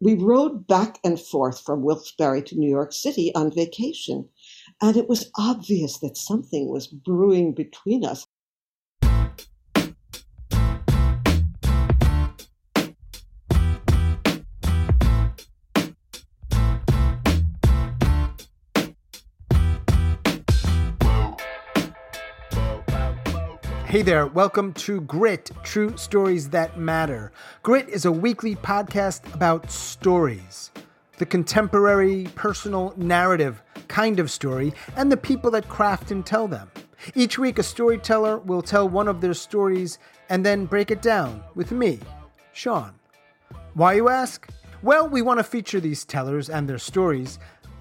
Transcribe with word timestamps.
We 0.00 0.14
rode 0.14 0.66
back 0.66 0.98
and 1.04 1.18
forth 1.18 1.60
from 1.60 1.82
Wilkes-Barre 1.82 2.42
to 2.42 2.58
New 2.58 2.68
York 2.68 2.92
City 2.92 3.34
on 3.34 3.50
vacation, 3.50 4.28
and 4.82 4.96
it 4.96 5.08
was 5.08 5.30
obvious 5.38 5.98
that 6.00 6.18
something 6.18 6.68
was 6.68 6.86
brewing 6.86 7.54
between 7.54 8.04
us. 8.04 8.26
Hey 23.96 24.02
there, 24.02 24.26
welcome 24.26 24.74
to 24.74 25.00
Grit 25.00 25.50
True 25.62 25.96
Stories 25.96 26.50
That 26.50 26.78
Matter. 26.78 27.32
Grit 27.62 27.88
is 27.88 28.04
a 28.04 28.12
weekly 28.12 28.54
podcast 28.54 29.32
about 29.32 29.70
stories, 29.70 30.70
the 31.16 31.24
contemporary, 31.24 32.28
personal, 32.34 32.92
narrative 32.98 33.62
kind 33.88 34.20
of 34.20 34.30
story, 34.30 34.74
and 34.96 35.10
the 35.10 35.16
people 35.16 35.50
that 35.52 35.70
craft 35.70 36.10
and 36.10 36.26
tell 36.26 36.46
them. 36.46 36.70
Each 37.14 37.38
week, 37.38 37.58
a 37.58 37.62
storyteller 37.62 38.36
will 38.40 38.60
tell 38.60 38.86
one 38.86 39.08
of 39.08 39.22
their 39.22 39.32
stories 39.32 39.98
and 40.28 40.44
then 40.44 40.66
break 40.66 40.90
it 40.90 41.00
down 41.00 41.42
with 41.54 41.72
me, 41.72 41.98
Sean. 42.52 42.92
Why, 43.72 43.94
you 43.94 44.10
ask? 44.10 44.46
Well, 44.82 45.08
we 45.08 45.22
want 45.22 45.40
to 45.40 45.42
feature 45.42 45.80
these 45.80 46.04
tellers 46.04 46.50
and 46.50 46.68
their 46.68 46.76
stories 46.76 47.38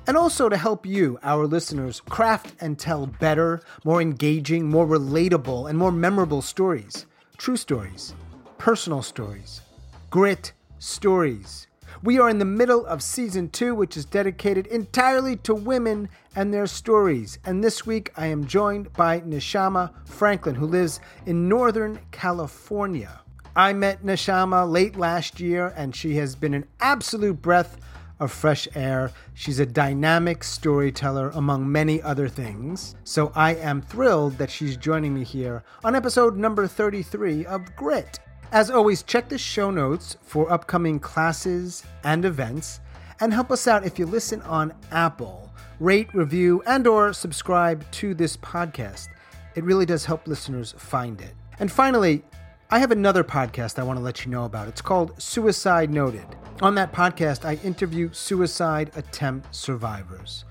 and 0.07 0.17
also 0.17 0.49
to 0.49 0.57
help 0.57 0.85
you, 0.85 1.19
our 1.23 1.47
listeners, 1.47 2.01
craft 2.01 2.53
and 2.61 2.77
tell 2.77 3.07
better, 3.07 3.61
more 3.83 4.01
engaging, 4.01 4.69
more 4.69 4.85
relatable, 4.85 5.69
and 5.69 5.77
more 5.77 5.91
memorable 5.91 6.41
stories. 6.41 7.05
True 7.37 7.57
stories, 7.57 8.13
personal 8.57 9.01
stories, 9.01 9.61
grit 10.09 10.53
stories. 10.79 11.67
We 12.03 12.19
are 12.19 12.29
in 12.29 12.39
the 12.39 12.45
middle 12.45 12.85
of 12.85 13.01
season 13.01 13.49
two, 13.49 13.73
which 13.73 13.97
is 13.97 14.05
dedicated 14.05 14.67
entirely 14.67 15.37
to 15.37 15.55
women 15.55 16.09
and 16.35 16.53
their 16.53 16.67
stories. 16.67 17.39
And 17.45 17.63
this 17.63 17.85
week 17.85 18.11
I 18.15 18.27
am 18.27 18.45
joined 18.45 18.93
by 18.93 19.21
Neshama 19.21 19.91
Franklin, 20.05 20.55
who 20.55 20.67
lives 20.67 20.99
in 21.25 21.49
Northern 21.49 21.99
California. 22.11 23.21
I 23.55 23.71
met 23.73 24.03
Neshama 24.03 24.69
late 24.69 24.97
last 24.97 25.39
year, 25.39 25.73
and 25.77 25.95
she 25.95 26.15
has 26.17 26.35
been 26.35 26.53
an 26.53 26.65
absolute 26.81 27.41
breath 27.41 27.77
of 28.19 28.31
fresh 28.31 28.67
air. 28.75 29.11
She's 29.33 29.59
a 29.59 29.65
dynamic 29.65 30.43
storyteller, 30.43 31.29
among 31.31 31.71
many 31.71 32.01
other 32.01 32.27
things. 32.27 32.95
So 33.03 33.31
I 33.35 33.55
am 33.55 33.81
thrilled 33.81 34.37
that 34.37 34.49
she's 34.49 34.77
joining 34.77 35.13
me 35.13 35.23
here 35.23 35.63
on 35.83 35.95
episode 35.95 36.37
number 36.37 36.67
33 36.67 37.45
of 37.45 37.75
Grit. 37.75 38.19
As 38.51 38.69
always, 38.69 39.03
check 39.03 39.27
the 39.27 39.37
show 39.37 39.71
notes 39.71 40.17
for 40.21 40.51
upcoming 40.51 40.99
classes 40.99 41.83
and 42.03 42.25
events 42.25 42.79
and 43.19 43.33
help 43.33 43.51
us 43.51 43.67
out 43.67 43.85
if 43.85 43.97
you 43.99 44.05
listen 44.05 44.41
on 44.43 44.73
Apple. 44.91 45.51
Rate, 45.79 46.13
review, 46.13 46.63
and 46.65 46.87
or 46.87 47.11
subscribe 47.11 47.89
to 47.91 48.13
this 48.13 48.37
podcast. 48.37 49.09
It 49.55 49.63
really 49.63 49.85
does 49.85 50.05
help 50.05 50.27
listeners 50.27 50.73
find 50.77 51.19
it. 51.21 51.33
And 51.59 51.71
finally, 51.71 52.23
I 52.69 52.79
have 52.79 52.91
another 52.91 53.23
podcast 53.23 53.79
I 53.79 53.83
want 53.83 53.97
to 53.99 54.03
let 54.03 54.25
you 54.25 54.31
know 54.31 54.45
about. 54.45 54.67
It's 54.67 54.81
called 54.81 55.21
Suicide 55.21 55.91
Noted. 55.91 56.25
On 56.61 56.73
that 56.75 56.93
podcast, 56.93 57.43
I 57.43 57.55
interview 57.65 58.09
suicide 58.13 58.91
attempt 58.95 59.53
survivors. 59.53 60.45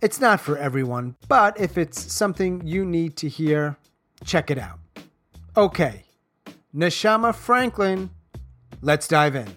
It's 0.00 0.20
not 0.20 0.40
for 0.40 0.58
everyone, 0.58 1.14
but 1.28 1.58
if 1.60 1.78
it's 1.78 2.12
something 2.12 2.66
you 2.66 2.84
need 2.84 3.16
to 3.18 3.28
hear, 3.28 3.76
check 4.24 4.50
it 4.50 4.58
out. 4.58 4.80
Okay, 5.56 6.06
Neshama 6.74 7.32
Franklin, 7.32 8.10
let's 8.82 9.06
dive 9.06 9.36
in. 9.36 9.48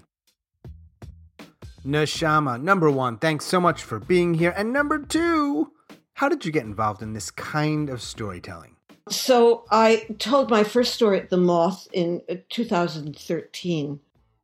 Neshama, 1.84 2.62
number 2.62 2.92
one, 2.92 3.18
thanks 3.18 3.45
so 3.45 3.59
much 3.59 3.81
for 3.81 4.00
being 4.00 4.36
here. 4.36 4.53
And 4.56 4.72
number 4.72 5.00
two, 5.00 5.72
how 6.14 6.30
did 6.30 6.45
you 6.45 6.52
get 6.52 6.64
involved 6.64 7.02
in 7.02 7.14
this 7.14 7.31
kind 7.31 7.90
of 7.90 8.03
storytelling? 8.03 8.75
So 9.09 9.63
I 9.72 10.06
told 10.19 10.52
my 10.52 10.63
first 10.63 10.94
story 10.94 11.19
at 11.19 11.30
the 11.30 11.38
Moth 11.38 11.88
in 11.91 12.22
uh, 12.30 12.36
2013, 12.50 14.00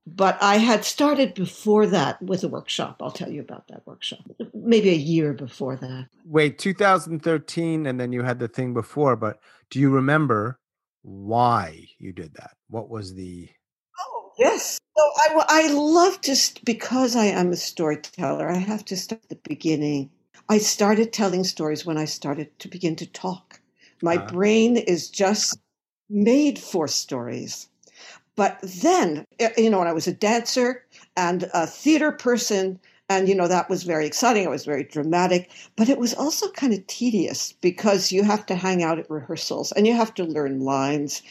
but 0.05 0.37
I 0.41 0.57
had 0.57 0.83
started 0.83 1.33
before 1.33 1.87
that 1.87 2.21
with 2.21 2.43
a 2.43 2.47
workshop. 2.47 3.01
I'll 3.01 3.11
tell 3.11 3.31
you 3.31 3.41
about 3.41 3.67
that 3.69 3.85
workshop. 3.87 4.19
Maybe 4.53 4.89
a 4.89 4.93
year 4.93 5.33
before 5.33 5.75
that. 5.77 6.07
Wait, 6.25 6.59
2013, 6.59 7.85
and 7.85 7.99
then 7.99 8.11
you 8.11 8.23
had 8.23 8.39
the 8.39 8.47
thing 8.47 8.73
before, 8.73 9.15
but 9.15 9.39
do 9.69 9.79
you 9.79 9.89
remember 9.89 10.59
why 11.03 11.87
you 11.99 12.11
did 12.11 12.33
that? 12.35 12.51
What 12.69 12.89
was 12.89 13.13
the. 13.15 13.49
Oh, 13.99 14.31
yes. 14.37 14.79
So 14.95 15.03
I, 15.03 15.45
I 15.47 15.71
love 15.71 16.19
to, 16.21 16.35
because 16.65 17.15
I 17.15 17.25
am 17.25 17.51
a 17.51 17.57
storyteller, 17.57 18.49
I 18.49 18.57
have 18.57 18.85
to 18.85 18.97
start 18.97 19.21
at 19.23 19.29
the 19.29 19.49
beginning. 19.49 20.11
I 20.49 20.57
started 20.57 21.13
telling 21.13 21.45
stories 21.45 21.85
when 21.85 21.97
I 21.97 22.05
started 22.05 22.57
to 22.59 22.67
begin 22.67 22.95
to 22.97 23.05
talk. 23.05 23.61
My 24.01 24.17
uh, 24.17 24.27
brain 24.27 24.75
is 24.75 25.09
just 25.09 25.57
made 26.09 26.59
for 26.59 26.87
stories. 26.87 27.69
But 28.35 28.59
then, 28.61 29.25
eh, 29.39 29.51
you 29.57 29.69
know, 29.69 29.79
when 29.79 29.87
I 29.87 29.93
was 29.93 30.07
a 30.07 30.13
dancer 30.13 30.83
and 31.15 31.49
a 31.53 31.67
theater 31.67 32.11
person, 32.11 32.79
and, 33.09 33.27
you 33.27 33.35
know, 33.35 33.47
that 33.47 33.69
was 33.69 33.83
very 33.83 34.07
exciting. 34.07 34.43
It 34.43 34.49
was 34.49 34.65
very 34.65 34.85
dramatic, 34.85 35.51
but 35.75 35.89
it 35.89 35.99
was 35.99 36.13
also 36.13 36.49
kind 36.51 36.73
of 36.73 36.87
tedious 36.87 37.53
because 37.61 38.11
you 38.11 38.23
have 38.23 38.45
to 38.47 38.55
hang 38.55 38.81
out 38.81 38.97
at 38.97 39.09
rehearsals 39.09 39.71
and 39.73 39.85
you 39.85 39.93
have 39.93 40.13
to 40.15 40.23
learn 40.23 40.61
lines. 40.61 41.21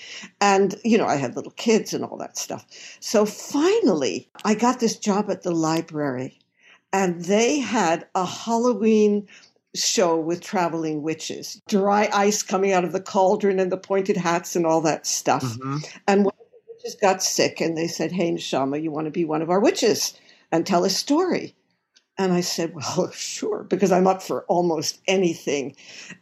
And, 0.40 0.74
you 0.84 0.98
know, 0.98 1.06
I 1.06 1.16
had 1.16 1.34
little 1.34 1.52
kids 1.52 1.94
and 1.94 2.04
all 2.04 2.18
that 2.18 2.36
stuff. 2.36 2.66
So 3.00 3.24
finally, 3.24 4.28
I 4.44 4.54
got 4.54 4.80
this 4.80 4.96
job 4.96 5.30
at 5.30 5.42
the 5.42 5.50
library 5.50 6.38
and 6.92 7.24
they 7.24 7.58
had 7.58 8.06
a 8.14 8.26
Halloween 8.26 9.26
show 9.74 10.16
with 10.18 10.42
traveling 10.42 11.02
witches, 11.02 11.60
dry 11.66 12.08
ice 12.12 12.42
coming 12.42 12.72
out 12.72 12.84
of 12.84 12.92
the 12.92 13.00
cauldron 13.00 13.58
and 13.58 13.72
the 13.72 13.78
pointed 13.78 14.18
hats 14.18 14.54
and 14.54 14.66
all 14.66 14.82
that 14.82 15.06
stuff. 15.06 15.42
Mm-hmm. 15.42 15.78
And 16.06 16.24
one 16.26 16.34
witches 16.82 16.98
got 17.00 17.22
sick 17.22 17.60
and 17.60 17.76
they 17.76 17.86
said, 17.86 18.12
Hey, 18.12 18.32
Neshama, 18.32 18.82
you 18.82 18.90
want 18.90 19.06
to 19.06 19.10
be 19.10 19.24
one 19.24 19.42
of 19.42 19.50
our 19.50 19.60
witches 19.60 20.14
and 20.50 20.66
tell 20.66 20.84
a 20.84 20.90
story? 20.90 21.54
And 22.18 22.32
I 22.32 22.40
said, 22.40 22.74
Well, 22.74 23.10
sure, 23.12 23.64
because 23.64 23.92
I'm 23.92 24.06
up 24.06 24.22
for 24.22 24.44
almost 24.44 25.00
anything. 25.06 25.76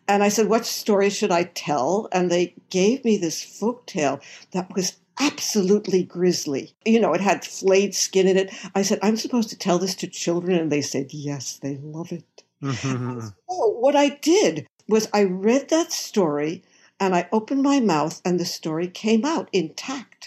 And 0.06 0.22
I 0.22 0.28
said, 0.28 0.48
What 0.48 0.66
story 0.66 1.10
should 1.10 1.30
I 1.30 1.44
tell? 1.44 2.08
And 2.12 2.30
they 2.30 2.54
gave 2.70 3.04
me 3.04 3.16
this 3.16 3.42
folk 3.42 3.86
tale 3.86 4.20
that 4.52 4.74
was 4.74 4.96
absolutely 5.18 6.02
grisly. 6.02 6.72
You 6.84 7.00
know, 7.00 7.12
it 7.12 7.20
had 7.20 7.44
flayed 7.44 7.94
skin 7.94 8.26
in 8.26 8.36
it. 8.36 8.52
I 8.74 8.82
said, 8.82 8.98
I'm 9.02 9.16
supposed 9.16 9.50
to 9.50 9.58
tell 9.58 9.78
this 9.78 9.94
to 9.96 10.06
children. 10.06 10.58
And 10.58 10.70
they 10.70 10.82
said, 10.82 11.12
Yes, 11.12 11.58
they 11.58 11.76
love 11.78 12.12
it. 12.12 12.42
Mm-hmm. 12.62 13.28
So 13.50 13.68
what 13.80 13.96
I 13.96 14.10
did 14.10 14.66
was 14.88 15.08
I 15.12 15.24
read 15.24 15.70
that 15.70 15.90
story 15.92 16.62
and 17.00 17.14
I 17.14 17.28
opened 17.32 17.62
my 17.62 17.80
mouth 17.80 18.20
and 18.24 18.38
the 18.38 18.44
story 18.44 18.86
came 18.86 19.24
out 19.24 19.48
intact. 19.52 20.19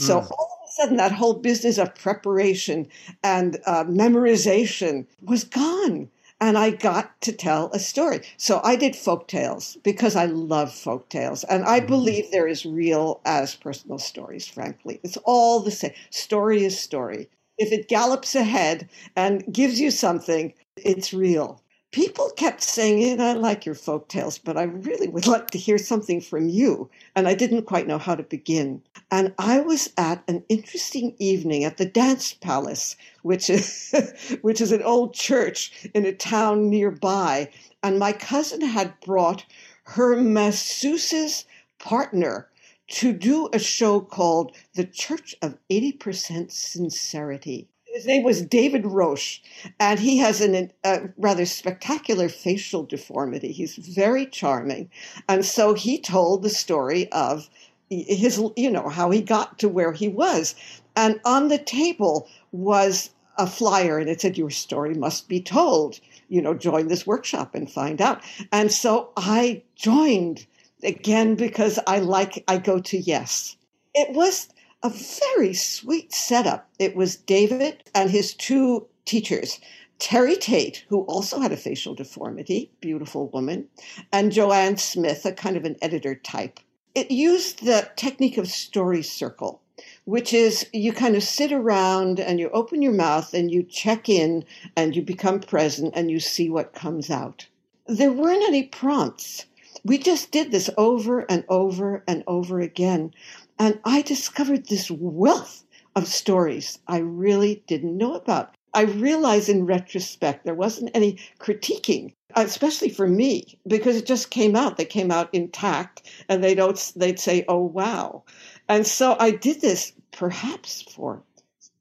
So 0.00 0.20
mm. 0.20 0.30
all 0.30 0.60
of 0.62 0.68
a 0.68 0.72
sudden, 0.72 0.96
that 0.96 1.12
whole 1.12 1.34
business 1.34 1.78
of 1.78 1.94
preparation 1.94 2.88
and 3.22 3.58
uh, 3.66 3.84
memorization 3.84 5.06
was 5.22 5.44
gone. 5.44 6.10
And 6.42 6.56
I 6.56 6.70
got 6.70 7.20
to 7.20 7.32
tell 7.32 7.70
a 7.72 7.78
story. 7.78 8.22
So 8.38 8.62
I 8.64 8.74
did 8.76 8.96
folk 8.96 9.28
tales 9.28 9.76
because 9.82 10.16
I 10.16 10.24
love 10.24 10.72
folk 10.72 11.10
tales. 11.10 11.44
And 11.44 11.64
I 11.64 11.78
mm-hmm. 11.80 11.88
believe 11.88 12.30
they're 12.30 12.48
as 12.48 12.64
real 12.64 13.20
as 13.26 13.54
personal 13.54 13.98
stories, 13.98 14.48
frankly. 14.48 15.00
It's 15.02 15.18
all 15.24 15.60
the 15.60 15.70
same. 15.70 15.92
Story 16.08 16.64
is 16.64 16.80
story. 16.80 17.28
If 17.58 17.72
it 17.72 17.88
gallops 17.88 18.34
ahead 18.34 18.88
and 19.14 19.44
gives 19.52 19.78
you 19.80 19.90
something, 19.90 20.54
it's 20.76 21.12
real 21.12 21.60
people 21.92 22.30
kept 22.30 22.62
saying, 22.62 23.20
I 23.20 23.32
like 23.32 23.66
your 23.66 23.74
folk 23.74 24.08
tales, 24.08 24.38
but 24.38 24.56
I 24.56 24.62
really 24.62 25.08
would 25.08 25.26
like 25.26 25.50
to 25.50 25.58
hear 25.58 25.78
something 25.78 26.20
from 26.20 26.48
you. 26.48 26.88
And 27.16 27.26
I 27.26 27.34
didn't 27.34 27.62
quite 27.62 27.86
know 27.86 27.98
how 27.98 28.14
to 28.14 28.22
begin. 28.22 28.82
And 29.10 29.34
I 29.38 29.60
was 29.60 29.90
at 29.96 30.22
an 30.28 30.44
interesting 30.48 31.14
evening 31.18 31.64
at 31.64 31.78
the 31.78 31.84
Dance 31.84 32.32
Palace, 32.34 32.96
which 33.22 33.50
is, 33.50 33.92
which 34.42 34.60
is 34.60 34.72
an 34.72 34.82
old 34.82 35.14
church 35.14 35.88
in 35.94 36.06
a 36.06 36.12
town 36.12 36.70
nearby. 36.70 37.50
And 37.82 37.98
my 37.98 38.12
cousin 38.12 38.60
had 38.60 38.98
brought 39.00 39.44
her 39.84 40.14
masseuse's 40.16 41.44
partner 41.78 42.48
to 42.88 43.12
do 43.12 43.48
a 43.52 43.58
show 43.58 44.00
called 44.00 44.56
The 44.74 44.84
Church 44.84 45.34
of 45.42 45.56
80% 45.70 46.50
Sincerity. 46.50 47.68
His 48.00 48.06
name 48.06 48.22
was 48.22 48.40
David 48.40 48.86
Roche, 48.86 49.40
and 49.78 50.00
he 50.00 50.16
has 50.16 50.40
an, 50.40 50.72
a 50.84 51.10
rather 51.18 51.44
spectacular 51.44 52.30
facial 52.30 52.82
deformity. 52.82 53.52
He's 53.52 53.76
very 53.76 54.24
charming. 54.24 54.88
And 55.28 55.44
so 55.44 55.74
he 55.74 56.00
told 56.00 56.42
the 56.42 56.48
story 56.48 57.12
of 57.12 57.50
his, 57.90 58.42
you 58.56 58.70
know, 58.70 58.88
how 58.88 59.10
he 59.10 59.20
got 59.20 59.58
to 59.58 59.68
where 59.68 59.92
he 59.92 60.08
was. 60.08 60.54
And 60.96 61.20
on 61.26 61.48
the 61.48 61.58
table 61.58 62.26
was 62.52 63.10
a 63.36 63.46
flyer, 63.46 63.98
and 63.98 64.08
it 64.08 64.22
said, 64.22 64.38
Your 64.38 64.48
story 64.48 64.94
must 64.94 65.28
be 65.28 65.42
told. 65.42 66.00
You 66.30 66.40
know, 66.40 66.54
join 66.54 66.88
this 66.88 67.06
workshop 67.06 67.54
and 67.54 67.70
find 67.70 68.00
out. 68.00 68.22
And 68.50 68.72
so 68.72 69.10
I 69.18 69.60
joined 69.76 70.46
again 70.82 71.34
because 71.34 71.78
I 71.86 71.98
like, 71.98 72.44
I 72.48 72.56
go 72.56 72.80
to 72.80 72.96
yes. 72.96 73.56
It 73.94 74.14
was 74.14 74.48
a 74.82 74.88
very 74.90 75.52
sweet 75.52 76.12
setup. 76.12 76.68
It 76.78 76.96
was 76.96 77.16
David 77.16 77.84
and 77.94 78.10
his 78.10 78.34
two 78.34 78.86
teachers, 79.04 79.60
Terry 79.98 80.36
Tate, 80.36 80.84
who 80.88 81.02
also 81.02 81.40
had 81.40 81.52
a 81.52 81.56
facial 81.56 81.94
deformity, 81.94 82.70
beautiful 82.80 83.28
woman, 83.28 83.68
and 84.12 84.32
Joanne 84.32 84.78
Smith, 84.78 85.26
a 85.26 85.32
kind 85.32 85.56
of 85.56 85.64
an 85.64 85.76
editor 85.82 86.14
type. 86.14 86.60
It 86.94 87.10
used 87.10 87.64
the 87.64 87.90
technique 87.96 88.38
of 88.38 88.48
story 88.48 89.02
circle, 89.02 89.60
which 90.04 90.32
is 90.32 90.66
you 90.72 90.92
kind 90.92 91.14
of 91.14 91.22
sit 91.22 91.52
around 91.52 92.18
and 92.18 92.40
you 92.40 92.48
open 92.50 92.80
your 92.80 92.94
mouth 92.94 93.34
and 93.34 93.50
you 93.50 93.62
check 93.62 94.08
in 94.08 94.44
and 94.74 94.96
you 94.96 95.02
become 95.02 95.40
present 95.40 95.92
and 95.94 96.10
you 96.10 96.18
see 96.18 96.48
what 96.48 96.72
comes 96.72 97.10
out. 97.10 97.46
There 97.86 98.12
weren't 98.12 98.42
any 98.42 98.62
prompts. 98.62 99.44
We 99.84 99.98
just 99.98 100.30
did 100.30 100.50
this 100.50 100.68
over 100.76 101.20
and 101.30 101.44
over 101.48 102.02
and 102.06 102.24
over 102.26 102.60
again. 102.60 103.14
And 103.62 103.78
I 103.84 104.00
discovered 104.00 104.68
this 104.68 104.90
wealth 104.90 105.66
of 105.94 106.08
stories 106.08 106.78
I 106.88 106.96
really 106.96 107.62
didn't 107.66 107.98
know 107.98 108.14
about. 108.14 108.54
I 108.72 108.84
realize 108.84 109.50
in 109.50 109.66
retrospect 109.66 110.46
there 110.46 110.54
wasn't 110.54 110.92
any 110.94 111.18
critiquing, 111.38 112.14
especially 112.34 112.88
for 112.88 113.06
me, 113.06 113.58
because 113.66 113.96
it 113.96 114.06
just 114.06 114.30
came 114.30 114.56
out. 114.56 114.78
They 114.78 114.86
came 114.86 115.10
out 115.10 115.28
intact, 115.34 116.08
and 116.26 116.42
they 116.42 116.54
don't. 116.54 116.92
They'd 116.96 117.20
say, 117.20 117.44
"Oh 117.48 117.60
wow," 117.60 118.22
and 118.66 118.86
so 118.86 119.14
I 119.20 119.30
did 119.30 119.60
this 119.60 119.92
perhaps 120.10 120.80
for 120.80 121.22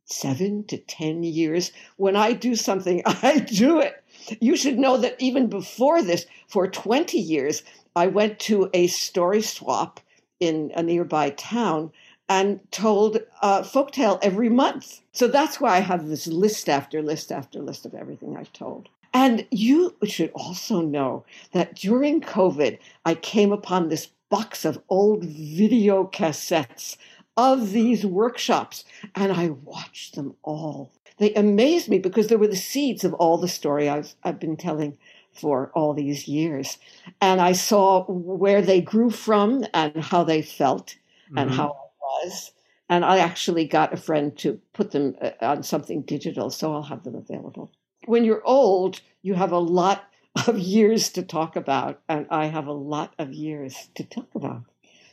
seven 0.04 0.66
to 0.66 0.80
ten 0.80 1.24
years. 1.24 1.72
When 1.96 2.18
I 2.18 2.34
do 2.34 2.58
something, 2.58 3.04
I 3.06 3.40
do 3.40 3.80
it. 3.80 4.04
You 4.42 4.58
should 4.58 4.78
know 4.78 4.98
that 4.98 5.16
even 5.20 5.48
before 5.48 6.02
this, 6.02 6.26
for 6.50 6.68
twenty 6.68 7.20
years, 7.20 7.64
I 7.96 8.08
went 8.08 8.38
to 8.40 8.70
a 8.74 8.88
story 8.88 9.42
swap 9.42 10.02
in 10.40 10.72
a 10.76 10.84
nearby 10.84 11.32
town 11.32 11.92
and 12.28 12.60
told 12.72 13.18
a 13.42 13.64
folktale 13.64 14.20
every 14.22 14.50
month. 14.50 15.02
So 15.12 15.28
that's 15.28 15.60
why 15.60 15.78
I 15.78 15.80
have 15.80 16.08
this 16.08 16.28
list 16.28 16.70
after 16.70 17.02
list 17.02 17.32
after 17.32 17.60
list 17.60 17.86
of 17.86 17.96
everything 17.96 18.38
I've 18.38 18.54
told. 18.54 18.88
And 19.14 19.48
you 19.50 19.96
should 20.04 20.32
also 20.36 20.82
know 20.82 21.26
that 21.52 21.76
during 21.76 22.22
COVID, 22.22 22.78
I 23.06 23.16
came 23.16 23.52
upon 23.52 23.90
this 23.90 24.10
box 24.30 24.64
of 24.64 24.82
old 24.90 25.24
video 25.24 26.06
cassettes 26.06 26.96
of 27.36 27.72
these 27.72 28.06
workshops 28.06 28.86
and 29.16 29.32
I 29.32 29.50
watched 29.50 30.16
them 30.16 30.36
all. 30.44 30.92
They 31.18 31.34
amazed 31.34 31.90
me 31.90 31.98
because 31.98 32.28
they 32.28 32.36
were 32.36 32.48
the 32.48 32.56
seeds 32.56 33.04
of 33.04 33.14
all 33.16 33.38
the 33.38 33.48
story 33.48 33.90
I've, 33.90 34.14
I've 34.24 34.40
been 34.40 34.56
telling 34.56 34.98
for 35.34 35.72
all 35.74 35.94
these 35.94 36.28
years. 36.28 36.78
And 37.22 37.42
I 37.42 37.54
saw 37.54 38.06
where 38.06 38.62
they 38.62 38.82
grew 38.82 39.10
from 39.10 39.66
and 39.74 39.96
how 39.98 40.24
they 40.24 40.42
felt 40.42 40.96
and 41.36 41.50
mm-hmm. 41.50 41.58
how 41.58 41.70
I 41.70 42.26
was. 42.26 42.52
And 42.90 43.06
I 43.06 43.20
actually 43.20 43.66
got 43.66 43.94
a 43.94 43.98
friend 43.98 44.36
to 44.40 44.60
put 44.74 44.92
them 44.92 45.16
uh, 45.22 45.32
on 45.42 45.64
something 45.64 46.02
digital, 46.02 46.50
so 46.50 46.74
I'll 46.74 46.84
have 46.84 47.04
them 47.04 47.16
available. 47.16 47.72
When 48.06 48.26
you're 48.26 48.46
old, 48.46 49.02
you 49.22 49.36
have 49.36 49.52
a 49.52 49.60
lot 49.60 50.06
of 50.48 50.58
years 50.58 51.10
to 51.10 51.24
talk 51.24 51.56
about, 51.56 52.02
and 52.10 52.26
I 52.30 52.46
have 52.46 52.68
a 52.68 52.74
lot 52.74 53.14
of 53.20 53.32
years 53.32 53.90
to 53.96 54.04
talk 54.04 54.30
about. 54.36 54.64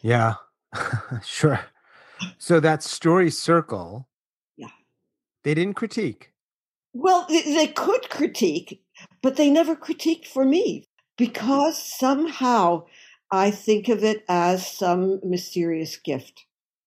Yeah, 0.01 0.35
sure. 1.25 1.61
So 2.39 2.61
that 2.61 2.83
story 2.83 3.31
circle, 3.31 4.09
yeah, 4.57 4.69
they 5.45 5.53
didn't 5.53 5.75
critique. 5.75 6.33
Well, 6.95 7.27
they 7.29 7.67
could 7.67 8.09
critique, 8.09 8.83
but 9.23 9.37
they 9.37 9.51
never 9.51 9.77
critiqued 9.77 10.27
for 10.27 10.45
me 10.45 10.81
mm. 10.81 10.87
because 11.17 11.83
somehow 11.83 12.85
I 13.31 13.51
think 13.51 13.89
of 13.89 14.05
it 14.05 14.25
as 14.29 14.67
some 14.67 15.21
mysterious 15.25 15.97
gift. 15.97 16.45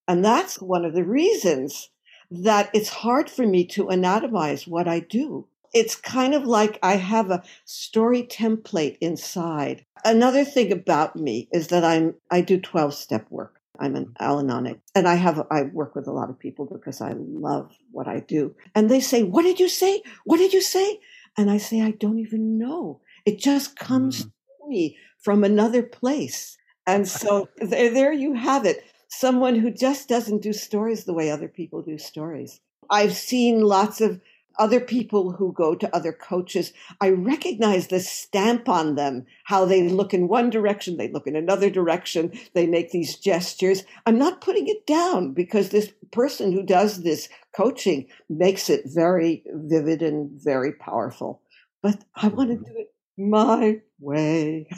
And 0.07 0.23
that's 0.23 0.61
one 0.61 0.85
of 0.85 0.93
the 0.93 1.03
reasons 1.03 1.89
that 2.31 2.69
it's 2.73 2.89
hard 2.89 3.29
for 3.29 3.45
me 3.45 3.65
to 3.65 3.85
anatomize 3.85 4.67
what 4.67 4.87
I 4.87 4.99
do. 5.01 5.47
It's 5.73 5.95
kind 5.95 6.33
of 6.33 6.45
like 6.45 6.79
I 6.81 6.95
have 6.95 7.29
a 7.29 7.43
story 7.65 8.23
template 8.23 8.97
inside. 9.01 9.85
Another 10.03 10.43
thing 10.43 10.71
about 10.71 11.15
me 11.15 11.47
is 11.51 11.67
that 11.67 11.83
I'm 11.83 12.15
I 12.31 12.41
do 12.41 12.59
12 12.59 12.93
step 12.93 13.27
work. 13.29 13.59
I'm 13.79 13.95
an 13.95 14.05
mm. 14.05 14.13
Al-Anonic 14.19 14.79
and 14.95 15.07
I 15.07 15.15
have 15.15 15.45
I 15.51 15.63
work 15.63 15.95
with 15.95 16.07
a 16.07 16.11
lot 16.11 16.29
of 16.29 16.39
people 16.39 16.65
because 16.65 17.01
I 17.01 17.13
love 17.15 17.71
what 17.91 18.07
I 18.07 18.19
do. 18.21 18.55
And 18.73 18.89
they 18.89 18.99
say, 18.99 19.23
"What 19.23 19.43
did 19.43 19.59
you 19.59 19.69
say? 19.69 20.01
What 20.25 20.37
did 20.37 20.53
you 20.53 20.61
say?" 20.61 20.99
And 21.39 21.49
I 21.49 21.55
say, 21.55 21.79
I 21.79 21.91
don't 21.91 22.19
even 22.19 22.57
know. 22.57 22.99
It 23.25 23.39
just 23.39 23.77
comes 23.77 24.25
mm. 24.25 24.31
to 24.31 24.67
me 24.67 24.97
from 25.23 25.45
another 25.45 25.81
place. 25.81 26.57
And 26.85 27.07
so 27.07 27.47
there, 27.61 27.93
there 27.93 28.11
you 28.11 28.33
have 28.33 28.65
it. 28.65 28.83
Someone 29.07 29.55
who 29.55 29.71
just 29.71 30.09
doesn't 30.09 30.41
do 30.41 30.51
stories 30.51 31.05
the 31.05 31.13
way 31.13 31.31
other 31.31 31.47
people 31.47 31.81
do 31.81 31.97
stories. 31.97 32.59
I've 32.89 33.13
seen 33.13 33.61
lots 33.61 34.01
of 34.01 34.19
other 34.59 34.79
people 34.79 35.31
who 35.31 35.53
go 35.53 35.73
to 35.73 35.95
other 35.95 36.11
coaches, 36.11 36.73
I 37.01 37.09
recognize 37.09 37.87
the 37.87 37.99
stamp 37.99 38.69
on 38.69 38.95
them, 38.95 39.25
how 39.45 39.65
they 39.65 39.89
look 39.89 40.13
in 40.13 40.27
one 40.27 40.49
direction, 40.49 40.97
they 40.97 41.09
look 41.09 41.25
in 41.25 41.35
another 41.35 41.69
direction, 41.69 42.31
they 42.53 42.67
make 42.67 42.91
these 42.91 43.15
gestures. 43.15 43.83
I'm 44.05 44.19
not 44.19 44.41
putting 44.41 44.67
it 44.67 44.85
down 44.85 45.33
because 45.33 45.69
this 45.69 45.91
person 46.11 46.51
who 46.51 46.61
does 46.61 47.03
this 47.03 47.29
coaching 47.55 48.07
makes 48.29 48.69
it 48.69 48.83
very 48.85 49.43
vivid 49.47 50.01
and 50.01 50.29
very 50.31 50.73
powerful. 50.73 51.41
But 51.81 52.03
I 52.15 52.27
want 52.27 52.49
to 52.49 52.55
mm-hmm. 52.57 52.65
do 52.65 52.79
it 52.79 52.93
my 53.17 53.79
way. 53.99 54.69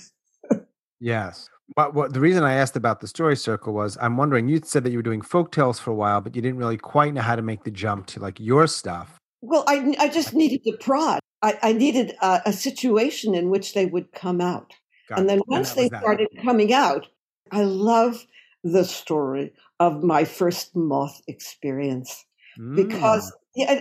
yes. 1.00 1.50
But 1.76 1.94
what 1.94 2.14
the 2.14 2.20
reason 2.20 2.44
I 2.44 2.54
asked 2.54 2.76
about 2.76 3.00
the 3.00 3.08
story 3.08 3.38
circle 3.38 3.74
was 3.74 3.98
I'm 4.02 4.18
wondering 4.18 4.50
you 4.50 4.60
said 4.64 4.84
that 4.84 4.92
you 4.92 4.98
were 4.98 5.04
doing 5.04 5.22
folk 5.22 5.52
tales 5.52 5.80
for 5.80 5.92
a 5.92 5.96
while, 5.96 6.22
but 6.22 6.36
you 6.36 6.42
didn't 6.42 6.58
really 6.58 6.78
quite 6.78 7.14
know 7.14 7.22
how 7.22 7.36
to 7.36 7.42
make 7.42 7.64
the 7.64 7.72
jump 7.72 8.08
to 8.08 8.20
like 8.20 8.40
your 8.40 8.68
stuff. 8.68 9.21
Well, 9.42 9.64
I, 9.68 9.96
I 10.00 10.08
just 10.08 10.34
needed 10.34 10.64
to 10.66 10.78
prod. 10.78 11.20
I, 11.42 11.58
I 11.62 11.74
needed 11.74 12.14
a, 12.22 12.42
a, 12.48 12.54
situation 12.54 13.34
in 13.34 13.50
which 13.50 13.74
they 13.74 13.88
would 13.88 14.12
come 14.12 14.40
out. 14.40 14.74
Got 15.10 15.20
and 15.20 15.30
then 15.30 15.42
once 15.48 15.76
and 15.76 15.80
they 15.92 15.98
started 15.98 16.28
coming 16.44 16.72
out, 16.72 17.08
I 17.52 17.64
love 17.64 18.26
the 18.64 18.86
story 18.86 19.54
of 19.80 20.04
my 20.04 20.24
first 20.24 20.76
moth 20.76 21.22
experience 21.28 22.26
mm. 22.60 22.76
because 22.76 23.34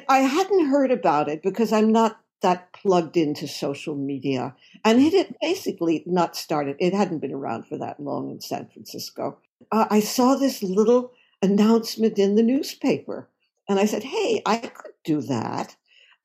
I 0.09 0.19
hadn't 0.21 0.71
heard 0.71 0.91
about 0.91 1.29
it 1.29 1.43
because 1.43 1.73
I'm 1.73 1.93
not 1.93 2.19
that 2.41 2.73
plugged 2.73 3.17
into 3.17 3.47
social 3.47 3.95
media. 3.95 4.55
And 4.85 5.01
it 5.01 5.13
had 5.13 5.37
basically 5.41 6.03
not 6.07 6.37
started, 6.37 6.77
it 6.79 6.95
hadn't 6.95 7.19
been 7.19 7.35
around 7.35 7.67
for 7.67 7.77
that 7.79 8.01
long 8.01 8.31
in 8.31 8.41
San 8.41 8.69
Francisco. 8.69 9.39
Uh, 9.71 9.87
I 9.91 10.01
saw 10.01 10.37
this 10.37 10.63
little 10.63 11.13
announcement 11.43 12.19
in 12.19 12.37
the 12.37 12.43
newspaper 12.43 13.29
and 13.69 13.79
I 13.79 13.85
said, 13.85 14.03
hey, 14.05 14.43
I 14.47 14.57
could 14.57 14.90
do 15.05 15.21
that. 15.23 15.77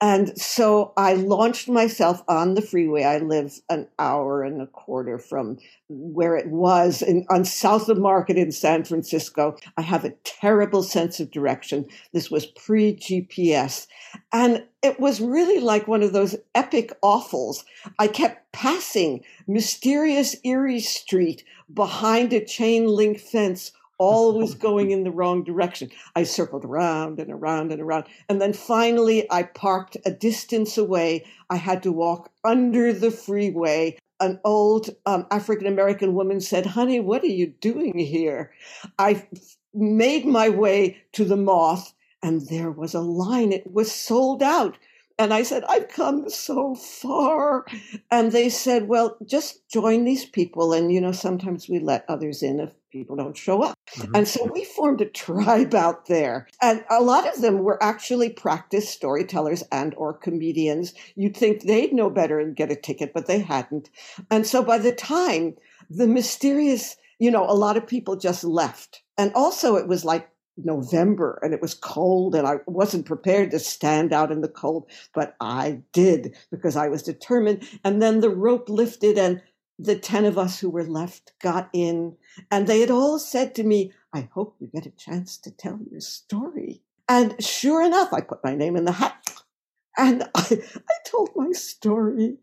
And 0.02 0.40
so 0.40 0.92
I 0.98 1.14
launched 1.14 1.70
myself 1.70 2.22
on 2.28 2.56
the 2.56 2.62
freeway. 2.62 3.04
I 3.04 3.20
live 3.20 3.54
an 3.70 3.88
hour 3.98 4.44
and 4.44 4.62
a 4.62 4.68
quarter 4.68 5.18
from 5.18 5.58
where 5.88 6.36
it 6.36 6.48
was 6.48 7.02
in, 7.02 7.26
on 7.30 7.46
South 7.46 7.88
of 7.88 7.98
Market 7.98 8.38
in 8.38 8.52
San 8.52 8.84
Francisco. 8.84 9.56
I 9.78 9.82
have 9.82 10.04
a 10.04 10.14
terrible 10.26 10.84
sense 10.84 11.22
of 11.22 11.32
direction. 11.32 11.86
This 12.12 12.30
was 12.30 12.46
pre 12.46 12.98
GPS. 12.98 13.88
And 14.34 14.66
it 14.84 15.00
was 15.00 15.22
really 15.22 15.62
like 15.62 15.88
one 15.88 16.04
of 16.04 16.12
those 16.12 16.36
epic 16.54 16.92
awfuls. 17.02 17.64
I 17.98 18.10
kept 18.10 18.52
passing 18.52 19.24
mysterious 19.48 20.36
Erie 20.44 20.82
Street 20.82 21.46
behind 21.74 22.34
a 22.34 22.44
chain 22.44 22.86
link 22.88 23.18
fence 23.18 23.72
always 23.98 24.56
going 24.56 24.92
in 24.92 25.04
the 25.04 25.12
wrong 25.12 25.44
direction. 25.44 25.90
I 26.16 26.24
circled 26.24 26.66
around 26.66 27.20
and 27.20 27.32
around 27.32 27.72
and 27.72 27.82
around. 27.82 28.06
And 28.30 28.42
then 28.42 28.54
finally, 28.54 29.30
I 29.32 29.44
parked 29.44 29.98
a 30.06 30.12
distance 30.12 30.78
away. 30.78 31.26
I 31.50 31.58
had 31.58 31.84
to 31.84 31.92
walk 31.92 32.32
under 32.44 32.94
the 32.94 33.12
freeway. 33.12 33.98
An 34.20 34.40
old 34.46 34.90
um, 35.06 35.28
African 35.32 35.68
American 35.68 36.14
woman 36.14 36.40
said, 36.40 36.66
Honey, 36.66 37.00
what 37.00 37.24
are 37.24 37.28
you 37.28 37.48
doing 37.48 37.98
here? 37.98 38.54
I 38.98 39.28
made 39.74 40.26
my 40.26 40.50
way 40.50 40.98
to 41.14 41.26
the 41.26 41.36
moth, 41.36 41.94
and 42.24 42.48
there 42.48 42.72
was 42.72 42.94
a 42.94 43.02
line. 43.02 43.52
It 43.52 43.72
was 43.74 43.92
sold 43.92 44.42
out. 44.42 44.78
And 45.18 45.34
I 45.34 45.44
said, 45.44 45.64
I've 45.70 45.88
come 45.88 46.30
so 46.30 46.76
far. 46.76 47.66
And 48.12 48.32
they 48.32 48.50
said, 48.50 48.88
well, 48.88 49.18
just 49.26 49.68
join 49.70 50.04
these 50.04 50.26
people. 50.26 50.74
And, 50.74 50.92
you 50.92 51.00
know, 51.00 51.14
sometimes 51.14 51.70
we 51.70 51.80
let 51.80 52.06
others 52.10 52.44
in 52.44 52.60
if 52.60 52.74
people 52.92 53.16
don't 53.16 53.38
show 53.38 53.62
up. 53.62 53.78
Mm-hmm. 53.96 54.16
And 54.16 54.28
so 54.28 54.50
we 54.54 54.66
formed 54.66 55.02
a 55.02 55.06
tribe 55.26 55.74
out 55.74 56.08
there. 56.08 56.48
And 56.62 56.84
a 56.90 57.02
lot 57.02 57.28
of 57.28 57.42
them 57.42 57.60
were 57.60 57.82
actually 57.82 58.30
practiced 58.30 58.94
storytellers 58.94 59.64
and 59.72 59.96
or 59.96 60.14
comedians. 60.14 60.94
You'd 61.16 61.38
think 61.38 61.62
they'd 61.62 61.94
know 61.94 62.10
better 62.10 62.40
and 62.40 62.56
get 62.56 62.72
a 62.72 62.76
ticket, 62.76 63.14
but 63.14 63.28
they 63.28 63.40
hadn't. 63.40 63.90
And 64.30 64.46
so 64.46 64.64
by 64.64 64.80
the 64.80 64.94
time 64.94 65.56
the 65.90 66.08
mysterious, 66.08 66.98
you 67.20 67.32
know, 67.32 67.46
a 67.50 67.54
lot 67.54 67.78
of 67.78 67.88
people 67.88 68.18
just 68.18 68.44
left. 68.44 69.02
And 69.18 69.32
also 69.34 69.76
it 69.78 69.88
was 69.88 70.04
like 70.04 70.30
November 70.58 71.40
and 71.42 71.54
it 71.54 71.62
was 71.62 71.74
cold 71.74 72.36
and 72.36 72.48
I 72.48 72.58
wasn't 72.66 73.06
prepared 73.06 73.52
to 73.52 73.60
stand 73.60 74.14
out 74.14 74.32
in 74.32 74.42
the 74.42 74.48
cold, 74.48 74.90
but 75.14 75.36
I 75.40 75.82
did 75.92 76.36
because 76.52 76.76
I 76.76 76.88
was 76.88 77.04
determined. 77.04 77.68
And 77.84 78.02
then 78.02 78.22
the 78.22 78.30
rope 78.30 78.70
lifted 78.70 79.18
and 79.18 79.42
the 79.78 79.98
10 79.98 80.26
of 80.26 80.38
us 80.38 80.60
who 80.60 80.70
were 80.70 80.86
left 80.86 81.34
got 81.42 81.70
in, 81.74 82.16
and 82.50 82.66
they 82.66 82.80
had 82.80 82.92
all 82.92 83.20
said 83.20 83.54
to 83.56 83.64
me, 83.64 83.92
I 84.14 84.30
hope 84.34 84.56
you 84.60 84.68
get 84.68 84.86
a 84.86 84.92
chance 84.92 85.38
to 85.40 85.52
tell 85.52 85.80
your 85.92 86.00
story. 86.00 86.82
And 87.10 87.36
sure 87.44 87.84
enough, 87.84 88.14
I 88.14 88.22
put 88.22 88.44
my 88.44 88.56
name 88.56 88.78
in 88.78 88.86
the 88.86 88.94
hat 88.94 89.22
and 89.98 90.24
I, 90.36 90.46
I 90.52 90.94
told 91.06 91.32
my 91.36 91.52
story 91.52 92.38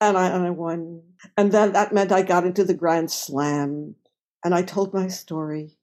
and 0.00 0.16
I, 0.16 0.28
and 0.28 0.46
I 0.46 0.50
won. 0.50 1.02
And 1.36 1.52
then 1.52 1.72
that 1.72 1.92
meant 1.92 2.12
I 2.12 2.22
got 2.22 2.44
into 2.44 2.64
the 2.64 2.74
Grand 2.74 3.10
Slam 3.10 3.94
and 4.44 4.54
I 4.54 4.62
told 4.62 4.94
my 4.94 5.08
story 5.08 5.76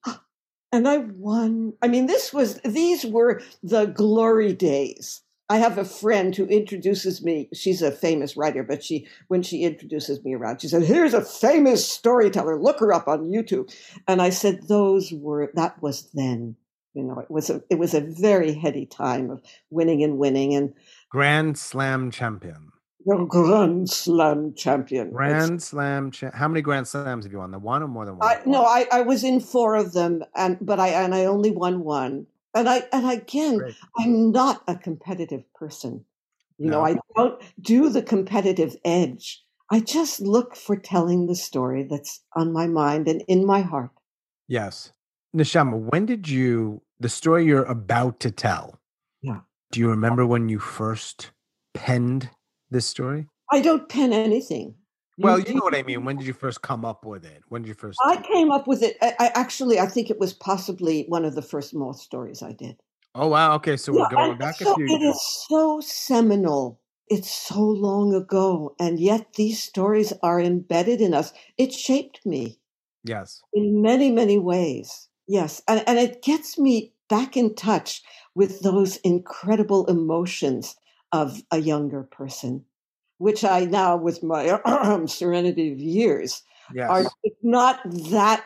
and 0.72 0.88
I 0.88 0.98
won. 0.98 1.74
I 1.82 1.88
mean, 1.88 2.06
this 2.06 2.34
was, 2.34 2.60
these 2.62 3.06
were 3.06 3.42
the 3.64 3.86
glory 3.86 4.54
days. 4.54 5.22
I 5.48 5.58
have 5.58 5.78
a 5.78 5.86
friend 5.86 6.36
who 6.36 6.46
introduces 6.46 7.24
me. 7.24 7.50
She's 7.54 7.82
a 7.82 7.92
famous 7.92 8.36
writer, 8.36 8.64
but 8.64 8.84
she, 8.84 9.08
when 9.28 9.44
she 9.44 9.62
introduces 9.62 10.24
me 10.24 10.34
around, 10.34 10.62
she 10.62 10.68
said, 10.68 10.84
Here's 10.84 11.14
a 11.14 11.24
famous 11.24 11.88
storyteller. 11.88 12.60
Look 12.60 12.80
her 12.80 12.92
up 12.92 13.08
on 13.08 13.30
YouTube. 13.30 13.72
And 14.08 14.22
I 14.22 14.32
said, 14.32 14.68
Those 14.68 15.12
were, 15.12 15.52
that 15.54 15.82
was 15.82 16.10
then. 16.14 16.56
You 16.96 17.04
know, 17.04 17.20
it 17.20 17.30
was 17.30 17.50
a, 17.50 17.62
it 17.70 17.78
was 17.78 17.94
a 17.94 18.02
very 18.02 18.54
heady 18.54 18.86
time 18.86 19.30
of 19.30 19.44
winning 19.70 20.02
and 20.02 20.18
winning. 20.18 20.56
And 20.56 20.74
Grand 21.10 21.58
Slam 21.58 22.10
champion. 22.10 22.72
Grand 23.06 23.90
Slam 23.90 24.54
champion. 24.56 25.12
Grand 25.12 25.62
Slam. 25.62 26.12
Cha- 26.12 26.32
How 26.34 26.48
many 26.48 26.62
Grand 26.62 26.88
Slams 26.88 27.26
have 27.26 27.32
you 27.32 27.40
won? 27.40 27.52
The 27.52 27.60
one 27.60 27.84
or 27.84 27.88
more 27.88 28.06
than 28.06 28.18
one? 28.18 28.28
I, 28.28 28.42
no, 28.46 28.64
I, 28.64 28.88
I 28.92 29.02
was 29.02 29.24
in 29.24 29.40
four 29.40 29.76
of 29.76 29.94
them, 29.94 30.24
and 30.36 30.58
but 30.62 30.80
I 30.80 30.90
and 30.90 31.14
I 31.14 31.26
only 31.26 31.52
won 31.52 31.84
one. 31.84 32.26
And 32.54 32.68
I 32.68 32.84
and 32.92 33.10
again, 33.10 33.58
Great. 33.58 33.76
I'm 33.98 34.32
not 34.32 34.64
a 34.68 34.76
competitive 34.76 35.44
person. 35.54 36.04
You 36.58 36.72
no. 36.72 36.80
know, 36.80 36.86
I 36.86 36.96
don't 37.16 37.42
do 37.62 37.90
the 37.90 38.02
competitive 38.02 38.76
edge. 38.86 39.44
I 39.72 39.82
just 39.82 40.22
look 40.22 40.56
for 40.56 40.76
telling 40.76 41.28
the 41.28 41.36
story 41.36 41.84
that's 41.84 42.24
on 42.36 42.54
my 42.54 42.68
mind 42.68 43.08
and 43.08 43.24
in 43.28 43.46
my 43.46 43.62
heart. 43.62 43.92
Yes. 44.48 44.92
Neshama, 45.36 45.92
when 45.92 46.06
did 46.06 46.30
you 46.30 46.82
the 47.00 47.10
story 47.10 47.46
you're 47.46 47.66
about 47.66 48.20
to 48.22 48.32
tell? 48.32 48.80
Yeah. 49.22 49.42
Do 49.72 49.80
you 49.80 49.90
remember 49.90 50.26
when 50.26 50.50
you 50.50 50.60
first 50.60 51.32
penned 51.74 52.30
this 52.72 52.86
story? 52.86 53.28
I 53.52 53.62
don't 53.62 53.88
pen 53.90 54.14
anything. 54.14 54.76
Well, 55.18 55.40
you 55.40 55.54
know 55.54 55.64
what 55.64 55.76
I 55.76 55.84
mean. 55.84 56.04
When 56.04 56.18
did 56.18 56.28
you 56.28 56.34
first 56.34 56.62
come 56.62 56.84
up 56.84 57.06
with 57.06 57.24
it? 57.24 57.42
When 57.48 57.62
did 57.62 57.70
you 57.70 57.74
first? 57.74 57.98
I 58.04 58.18
came 58.18 58.52
up 58.52 58.68
with 58.68 58.84
it. 58.84 58.98
I, 59.02 59.14
I, 59.20 59.32
actually, 59.34 59.80
I 59.80 59.88
think 59.88 60.10
it 60.10 60.20
was 60.20 60.34
possibly 60.34 61.06
one 61.08 61.24
of 61.24 61.36
the 61.36 61.42
first 61.42 61.74
moth 61.74 62.00
stories 62.00 62.44
I 62.44 62.52
did. 62.52 62.76
Oh 63.14 63.28
wow! 63.28 63.56
Okay, 63.56 63.78
so 63.78 63.94
yeah, 63.94 64.02
we're 64.02 64.10
going 64.10 64.38
back 64.38 64.56
so 64.56 64.74
a 64.74 64.76
few. 64.76 64.86
It 64.86 65.02
years. 65.02 65.16
is 65.16 65.46
so 65.48 65.80
seminal. 65.80 66.82
It's 67.08 67.32
so 67.32 67.62
long 67.62 68.14
ago, 68.14 68.76
and 68.78 69.00
yet 69.00 69.34
these 69.36 69.62
stories 69.62 70.12
are 70.22 70.42
embedded 70.42 71.00
in 71.00 71.14
us. 71.14 71.32
It 71.58 71.72
shaped 71.72 72.26
me. 72.26 72.60
Yes. 73.06 73.42
In 73.54 73.82
many, 73.82 74.12
many 74.12 74.38
ways. 74.38 75.08
Yes, 75.28 75.62
and 75.68 75.82
and 75.88 75.98
it 75.98 76.24
gets 76.24 76.60
me 76.60 76.94
back 77.08 77.38
in 77.38 77.56
touch 77.56 78.04
with 78.34 78.62
those 78.62 78.98
incredible 78.98 79.86
emotions 79.86 80.76
of 81.16 81.42
a 81.50 81.60
younger 81.60 82.04
person, 82.04 82.66
which 83.20 83.46
I 83.46 83.64
now, 83.64 83.96
with 83.96 84.22
my 84.22 84.60
serenity 85.08 85.72
of 85.72 85.80
years, 85.80 86.44
yes. 86.74 86.90
are 86.90 87.06
not 87.42 87.80
that 88.12 88.44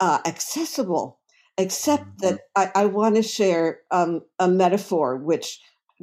uh, 0.00 0.20
accessible, 0.24 1.20
except 1.58 2.04
mm-hmm. 2.04 2.28
that 2.28 2.40
I, 2.56 2.70
I 2.74 2.86
want 2.86 3.16
to 3.16 3.22
share 3.22 3.80
um, 3.90 4.22
a 4.38 4.48
metaphor 4.48 5.18
which 5.18 5.60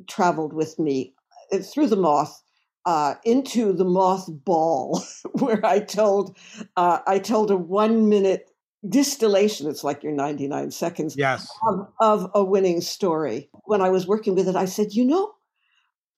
traveled 0.08 0.54
with 0.54 0.78
me 0.78 1.16
uh, 1.52 1.58
through 1.58 1.88
the 1.88 1.98
moth. 1.98 2.40
Uh, 2.86 3.16
into 3.24 3.74
the 3.74 3.86
moth 3.86 4.26
ball, 4.30 5.04
where 5.34 5.64
I 5.64 5.80
told 5.80 6.38
uh, 6.78 7.00
I 7.06 7.20
told 7.20 7.52
a 7.52 7.58
one 7.58 8.08
minute 8.10 8.50
distillation 8.88 9.70
it's 9.70 9.84
like 9.84 10.02
your 10.02 10.14
99 10.14 10.72
seconds 10.72 11.16
yes. 11.18 11.52
of, 11.68 11.92
of 12.00 12.32
a 12.34 12.42
winning 12.42 12.80
story 12.80 13.50
when 13.66 13.82
i 13.82 13.90
was 13.90 14.08
working 14.08 14.36
with 14.36 14.48
it 14.48 14.56
i 14.56 14.64
said 14.64 14.94
you 14.94 15.04
know 15.04 15.34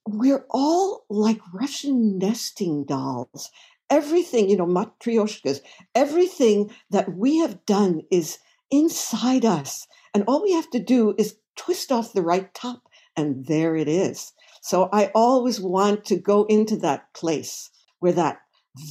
we're 0.07 0.45
all 0.49 1.05
like 1.09 1.39
russian 1.53 2.17
nesting 2.17 2.83
dolls 2.85 3.49
everything 3.89 4.49
you 4.49 4.57
know 4.57 4.65
matryoshkas 4.65 5.59
everything 5.95 6.71
that 6.89 7.15
we 7.15 7.37
have 7.37 7.65
done 7.65 8.01
is 8.11 8.39
inside 8.69 9.45
us 9.45 9.87
and 10.13 10.23
all 10.27 10.41
we 10.41 10.53
have 10.53 10.69
to 10.69 10.79
do 10.79 11.13
is 11.17 11.37
twist 11.55 11.91
off 11.91 12.13
the 12.13 12.21
right 12.21 12.53
top 12.53 12.83
and 13.15 13.45
there 13.45 13.75
it 13.75 13.87
is 13.87 14.33
so 14.61 14.89
i 14.91 15.11
always 15.13 15.59
want 15.59 16.05
to 16.05 16.15
go 16.15 16.45
into 16.45 16.75
that 16.77 17.13
place 17.13 17.69
where 17.99 18.13
that 18.13 18.39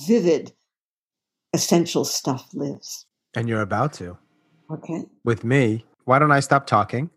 vivid 0.07 0.53
essential 1.53 2.05
stuff 2.05 2.49
lives 2.55 3.07
and 3.35 3.49
you're 3.49 3.61
about 3.61 3.93
to. 3.95 4.19
Okay. 4.71 5.05
With 5.25 5.45
me, 5.45 5.85
why 6.05 6.19
don't 6.19 6.33
I 6.33 6.41
stop 6.41 6.67
talking? 6.67 7.11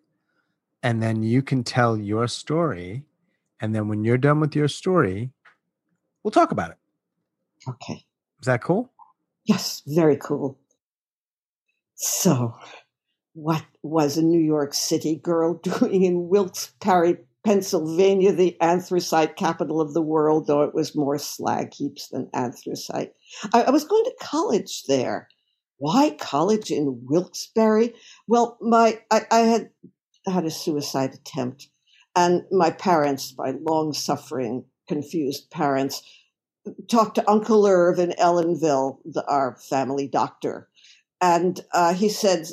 And 0.81 1.01
then 1.01 1.23
you 1.23 1.41
can 1.41 1.63
tell 1.63 1.97
your 1.97 2.27
story. 2.27 3.03
And 3.63 3.73
then 3.73 3.87
when 3.87 4.03
you're 4.03 4.17
done 4.17 4.41
with 4.41 4.57
your 4.57 4.67
story, 4.67 5.31
we'll 6.21 6.31
talk 6.31 6.51
about 6.51 6.71
it. 6.71 6.77
Okay. 7.67 8.05
Is 8.41 8.45
that 8.45 8.61
cool? 8.61 8.91
Yes, 9.45 9.81
very 9.87 10.17
cool. 10.17 10.59
So, 11.95 12.55
what 13.31 13.63
was 13.81 14.17
a 14.17 14.21
New 14.21 14.41
York 14.41 14.73
City 14.73 15.15
girl 15.15 15.53
doing 15.63 16.03
in 16.03 16.27
Wilkes-Barre, 16.27 17.19
Pennsylvania, 17.45 18.33
the 18.33 18.59
anthracite 18.61 19.37
capital 19.37 19.79
of 19.79 19.93
the 19.93 20.01
world, 20.01 20.45
though 20.45 20.63
it 20.63 20.75
was 20.75 20.93
more 20.93 21.17
slag 21.17 21.73
heaps 21.73 22.09
than 22.09 22.29
anthracite? 22.33 23.13
I, 23.53 23.63
I 23.63 23.69
was 23.69 23.85
going 23.85 24.03
to 24.03 24.15
college 24.19 24.83
there 24.89 25.29
why 25.83 26.11
college 26.11 26.71
in 26.71 27.01
Wilkes-Barre? 27.09 27.93
Well, 28.27 28.57
my 28.61 29.01
I, 29.11 29.25
I 29.29 29.39
had 29.39 29.69
had 30.25 30.45
a 30.45 30.51
suicide 30.51 31.13
attempt, 31.13 31.67
and 32.15 32.43
my 32.51 32.71
parents, 32.71 33.33
my 33.37 33.51
long-suffering, 33.51 34.65
confused 34.87 35.49
parents, 35.49 36.03
talked 36.89 37.15
to 37.15 37.29
Uncle 37.29 37.65
Irv 37.65 37.99
in 37.99 38.13
Ellenville, 38.19 38.99
the, 39.05 39.25
our 39.27 39.55
family 39.57 40.07
doctor, 40.07 40.69
and 41.21 41.61
uh, 41.71 41.93
he 41.93 42.09
said, 42.09 42.49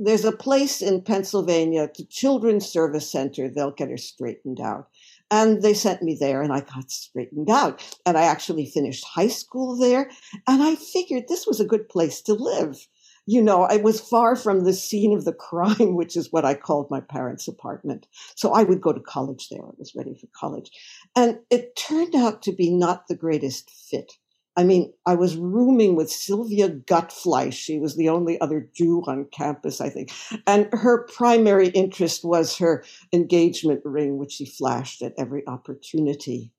"There's 0.00 0.24
a 0.24 0.32
place 0.32 0.80
in 0.80 1.02
Pennsylvania, 1.02 1.90
the 1.94 2.06
Children's 2.06 2.66
Service 2.66 3.10
Center. 3.10 3.50
They'll 3.50 3.70
get 3.70 3.90
her 3.90 3.98
straightened 3.98 4.60
out." 4.60 4.88
And 5.30 5.62
they 5.62 5.74
sent 5.74 6.02
me 6.02 6.16
there 6.18 6.42
and 6.42 6.52
I 6.52 6.60
got 6.60 6.90
straightened 6.90 7.50
out. 7.50 7.82
And 8.06 8.16
I 8.16 8.22
actually 8.22 8.66
finished 8.66 9.04
high 9.04 9.28
school 9.28 9.76
there. 9.76 10.10
And 10.46 10.62
I 10.62 10.76
figured 10.76 11.24
this 11.28 11.46
was 11.46 11.60
a 11.60 11.64
good 11.64 11.88
place 11.88 12.20
to 12.22 12.34
live. 12.34 12.86
You 13.26 13.42
know, 13.42 13.62
I 13.62 13.76
was 13.76 14.00
far 14.00 14.36
from 14.36 14.64
the 14.64 14.72
scene 14.72 15.16
of 15.16 15.24
the 15.24 15.32
crime, 15.32 15.94
which 15.94 16.16
is 16.16 16.32
what 16.32 16.44
I 16.44 16.54
called 16.54 16.90
my 16.90 17.00
parents' 17.00 17.48
apartment. 17.48 18.06
So 18.34 18.52
I 18.52 18.62
would 18.62 18.80
go 18.80 18.92
to 18.92 19.00
college 19.00 19.48
there. 19.48 19.62
I 19.62 19.70
was 19.78 19.94
ready 19.94 20.14
for 20.14 20.28
college. 20.34 20.70
And 21.16 21.38
it 21.50 21.76
turned 21.76 22.14
out 22.14 22.42
to 22.42 22.52
be 22.52 22.70
not 22.70 23.08
the 23.08 23.16
greatest 23.16 23.70
fit. 23.70 24.12
I 24.56 24.62
mean, 24.62 24.92
I 25.04 25.16
was 25.16 25.36
rooming 25.36 25.96
with 25.96 26.10
Sylvia 26.10 26.68
Gutfleisch. 26.68 27.54
She 27.54 27.80
was 27.80 27.96
the 27.96 28.08
only 28.08 28.40
other 28.40 28.68
Jew 28.72 29.02
on 29.06 29.26
campus, 29.32 29.80
I 29.80 29.88
think. 29.90 30.12
And 30.46 30.68
her 30.72 31.06
primary 31.08 31.68
interest 31.68 32.24
was 32.24 32.56
her 32.58 32.84
engagement 33.12 33.80
ring, 33.84 34.16
which 34.16 34.32
she 34.32 34.46
flashed 34.46 35.02
at 35.02 35.14
every 35.18 35.44
opportunity. 35.48 36.52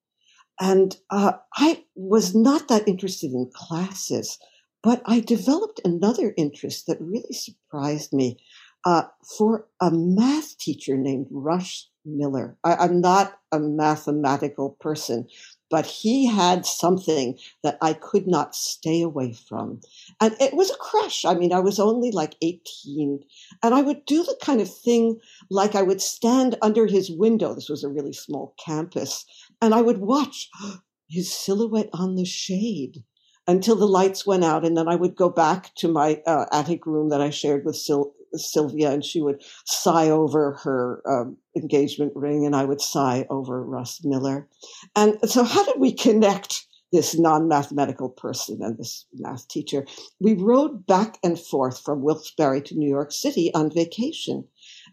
And 0.60 0.96
uh, 1.10 1.34
I 1.56 1.86
was 1.96 2.36
not 2.36 2.68
that 2.68 2.88
interested 2.88 3.32
in 3.32 3.50
classes, 3.54 4.40
but 4.86 5.02
I 5.08 5.20
developed 5.20 5.82
another 5.84 6.36
interest 6.38 6.86
that 6.86 7.02
really 7.02 7.34
surprised 7.34 8.14
me 8.14 8.38
uh, 8.86 9.06
for 9.36 9.66
a 9.82 9.90
math 9.90 10.60
teacher 10.60 10.96
named 10.96 11.26
Russ 11.32 11.90
Miller. 12.06 12.56
I, 12.64 12.76
I'm 12.76 13.02
not 13.02 13.40
a 13.52 13.60
mathematical 13.60 14.78
person, 14.80 15.28
but 15.72 15.88
he 15.88 16.28
had 16.28 16.68
something 16.68 17.36
that 17.64 17.80
I 17.82 17.94
could 17.94 18.28
not 18.28 18.54
stay 18.54 19.02
away 19.02 19.34
from. 19.34 19.82
And 20.22 20.36
it 20.40 20.54
was 20.54 20.70
a 20.70 20.78
crush. 20.78 21.26
I 21.26 21.34
mean, 21.34 21.52
I 21.52 21.62
was 21.62 21.80
only 21.80 22.12
like 22.12 22.36
18, 22.44 23.22
and 23.64 23.74
I 23.74 23.82
would 23.82 24.06
do 24.06 24.24
the 24.24 24.38
kind 24.40 24.62
of 24.62 24.72
thing 24.72 25.20
like 25.50 25.74
I 25.74 25.82
would 25.82 26.00
stand 26.00 26.58
under 26.62 26.86
his 26.86 27.10
window. 27.10 27.56
This 27.56 27.70
was 27.70 27.84
a 27.84 27.90
really 27.90 28.14
small 28.14 28.54
campus, 28.64 29.26
and 29.64 29.74
I 29.74 29.82
would 29.82 29.98
watch 29.98 30.48
his 31.10 31.34
silhouette 31.34 31.90
on 31.92 32.14
the 32.14 32.26
shade 32.26 33.04
until 33.48 33.76
the 33.76 33.88
lights 33.88 34.26
went 34.26 34.44
out, 34.44 34.66
and 34.66 34.76
then 34.78 34.88
I 34.88 34.96
would 34.96 35.16
go 35.16 35.30
back 35.30 35.74
to 35.76 35.88
my 35.88 36.22
uh, 36.26 36.46
attic 36.52 36.86
room 36.86 37.10
that 37.10 37.22
I 37.22 37.30
shared 37.30 37.66
with 37.66 37.76
Sil- 37.78 38.16
Sylvia, 38.34 38.92
and 38.92 39.04
she 39.04 39.22
would 39.22 39.44
sigh 39.66 40.10
over 40.10 40.54
her 40.64 41.02
um, 41.08 41.38
engagement 41.56 42.14
ring, 42.16 42.46
and 42.46 42.56
I 42.56 42.66
would 42.66 42.82
sigh 42.82 43.26
over 43.30 43.64
Russ 43.64 44.02
Miller. 44.04 44.48
And 44.96 45.18
so, 45.30 45.44
how 45.44 45.64
did 45.64 45.80
we 45.80 45.92
connect 45.92 46.66
this 46.92 47.18
non 47.18 47.48
mathematical 47.48 48.10
person 48.10 48.60
and 48.62 48.78
this 48.78 49.06
math 49.14 49.48
teacher? 49.48 49.86
We 50.20 50.34
rode 50.34 50.86
back 50.88 51.18
and 51.24 51.40
forth 51.40 51.80
from 51.82 52.02
Wilkes-Barre 52.02 52.62
to 52.62 52.76
New 52.76 52.90
York 52.90 53.12
City 53.12 53.54
on 53.54 53.72
vacation. 53.72 54.46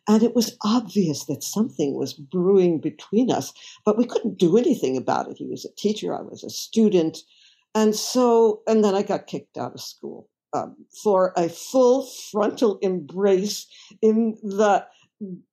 And 0.09 0.23
it 0.23 0.35
was 0.35 0.57
obvious 0.65 1.27
that 1.27 1.45
something 1.45 1.95
was 1.95 2.13
brewing 2.13 2.81
between 2.81 3.31
us, 3.31 3.53
but 3.85 3.97
we 3.97 4.05
couldn't 4.05 4.39
do 4.39 4.59
anything 4.59 4.97
about 4.97 5.31
it. 5.31 5.39
He 5.39 5.47
was 5.47 5.65
a 5.65 5.75
teacher, 5.77 6.15
I 6.15 6.23
was 6.23 6.43
a 6.43 6.51
student. 6.51 7.19
And 7.75 7.95
so, 7.95 8.63
and 8.67 8.85
then 8.85 8.95
I 8.95 9.03
got 9.03 9.27
kicked 9.27 9.57
out 9.57 9.75
of 9.75 9.81
school 9.81 10.29
um, 10.53 10.77
for 11.03 11.33
a 11.37 11.49
full 11.49 12.07
frontal 12.31 12.79
embrace 12.83 13.67
in 14.01 14.37
the 14.43 14.87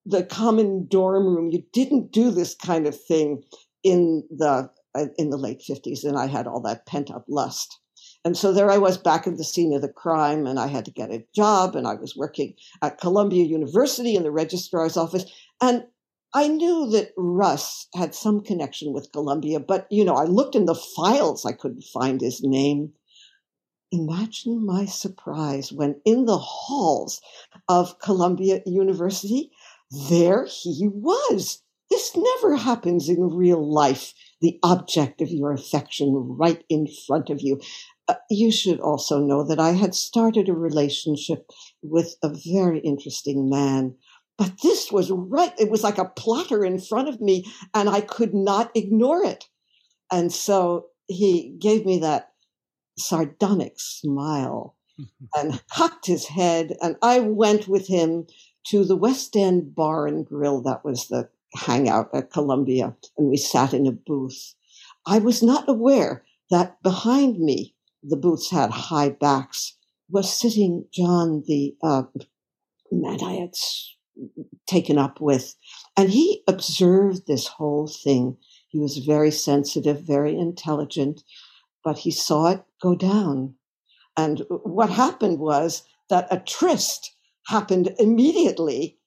the 0.06 0.24
common 0.24 0.88
dorm 0.88 1.28
room. 1.28 1.52
You 1.52 1.64
didn't 1.74 2.12
do 2.12 2.32
this 2.32 2.56
kind 2.56 2.88
of 2.88 3.00
thing 3.00 3.44
in 3.84 4.24
the 4.30 4.70
uh, 4.96 5.06
in 5.18 5.30
the 5.30 5.38
late 5.38 5.62
fifties, 5.62 6.04
and 6.04 6.18
I 6.18 6.28
had 6.28 6.48
all 6.48 6.62
that 6.62 6.86
pent 6.86 7.12
up 7.12 7.26
lust. 7.30 7.80
And 8.26 8.36
so 8.36 8.52
there 8.52 8.70
I 8.70 8.78
was 8.78 8.98
back 8.98 9.28
at 9.28 9.38
the 9.38 9.44
scene 9.44 9.74
of 9.74 9.82
the 9.82 9.88
crime, 9.88 10.46
and 10.46 10.60
I 10.60 10.68
had 10.68 10.86
to 10.86 10.92
get 10.92 11.12
a 11.12 11.26
job, 11.34 11.76
and 11.76 11.88
I 11.88 11.94
was 11.94 12.18
working 12.18 12.54
at 12.82 13.00
Columbia 13.00 13.46
University 13.46 14.16
in 14.16 14.24
the 14.24 14.32
registrar's 14.32 14.98
office. 14.98 15.26
And 15.62 15.86
I 16.34 16.48
knew 16.48 16.88
that 16.92 17.14
Russ 17.18 17.88
had 17.96 18.14
some 18.14 18.42
connection 18.42 18.94
with 18.94 19.12
Columbia, 19.12 19.60
but 19.60 19.88
you 19.90 20.06
know, 20.06 20.16
I 20.16 20.26
looked 20.26 20.56
in 20.56 20.66
the 20.66 20.76
files, 20.76 21.46
I 21.46 21.54
couldn't 21.54 21.84
find 21.84 22.22
his 22.22 22.44
name. 22.44 22.94
Imagine 23.92 24.64
my 24.64 24.86
surprise 24.86 25.72
when 25.74 26.00
in 26.06 26.26
the 26.26 26.38
halls 26.38 27.20
of 27.68 27.98
Columbia 27.98 28.62
University, 28.68 29.50
there 30.10 30.46
he 30.46 30.88
was. 30.88 31.64
This 31.90 32.16
never 32.16 32.56
happens 32.56 33.10
in 33.10 33.36
real 33.36 33.68
life. 33.68 34.14
The 34.42 34.60
object 34.62 35.22
of 35.22 35.32
your 35.32 35.52
affection 35.52 36.14
right 36.14 36.64
in 36.70 36.88
front 37.08 37.32
of 37.32 37.42
you. 37.42 37.60
Uh, 38.08 38.16
you 38.30 38.52
should 38.52 38.80
also 38.80 39.20
know 39.20 39.44
that 39.44 39.60
I 39.60 39.72
had 39.72 39.96
started 39.96 40.48
a 40.48 40.54
relationship 40.54 41.50
with 41.82 42.16
a 42.22 42.30
very 42.30 42.80
interesting 42.82 43.50
man 43.50 43.96
but 44.40 44.54
this 44.64 44.90
was 44.90 45.12
right. 45.12 45.54
It 45.60 45.70
was 45.70 45.84
like 45.84 45.98
a 45.98 46.06
platter 46.06 46.64
in 46.64 46.80
front 46.80 47.10
of 47.10 47.20
me, 47.20 47.46
and 47.74 47.90
I 47.90 48.00
could 48.00 48.34
not 48.34 48.72
ignore 48.74 49.26
it. 49.26 49.50
And 50.12 50.32
so 50.32 50.88
he 51.08 51.58
gave 51.60 51.86
me 51.86 52.00
that 52.00 52.32
sardonic 52.98 53.74
smile 53.78 54.78
and 55.36 55.62
cocked 55.70 56.06
his 56.06 56.26
head. 56.26 56.78
And 56.82 56.96
I 57.02 57.20
went 57.20 57.68
with 57.68 57.88
him 57.88 58.28
to 58.68 58.86
the 58.86 58.96
West 58.96 59.36
End 59.36 59.76
Bar 59.76 60.08
and 60.08 60.26
Grill. 60.26 60.62
That 60.62 60.86
was 60.86 61.10
the 61.10 61.30
hangout 61.56 62.10
at 62.14 62.32
Columbia. 62.32 62.96
And 63.18 63.30
we 63.30 63.36
sat 63.36 63.74
in 63.74 63.88
a 63.88 63.92
booth. 63.92 64.56
I 65.06 65.20
was 65.20 65.44
not 65.44 65.68
aware 65.68 66.24
that 66.50 66.82
behind 66.82 67.40
me, 67.40 67.76
the 68.02 68.16
booths 68.16 68.52
had 68.52 68.72
high 68.72 69.10
backs, 69.10 69.76
was 70.10 70.32
sitting 70.32 70.86
John, 70.94 71.44
the 71.46 71.76
uh, 71.84 72.04
man 72.90 73.20
I 73.22 73.34
had 73.34 73.56
taken 74.68 74.98
up 74.98 75.20
with. 75.20 75.56
And 75.98 76.10
he 76.10 76.44
observed 76.48 77.28
this 77.28 77.48
whole 77.48 77.88
thing. 77.88 78.38
He 78.70 78.80
was 78.80 78.98
very 78.98 79.32
sensitive, 79.32 80.02
very 80.02 80.38
intelligent, 80.38 81.24
but 81.84 82.00
he 82.00 82.12
saw 82.12 82.52
it 82.52 82.64
go 82.82 82.96
down. 82.96 83.56
And 84.18 84.44
what 84.50 84.90
happened 84.90 85.40
was 85.40 85.84
that 86.10 86.28
a 86.32 86.40
tryst 86.40 87.16
happened 87.48 87.96
immediately. 88.00 88.98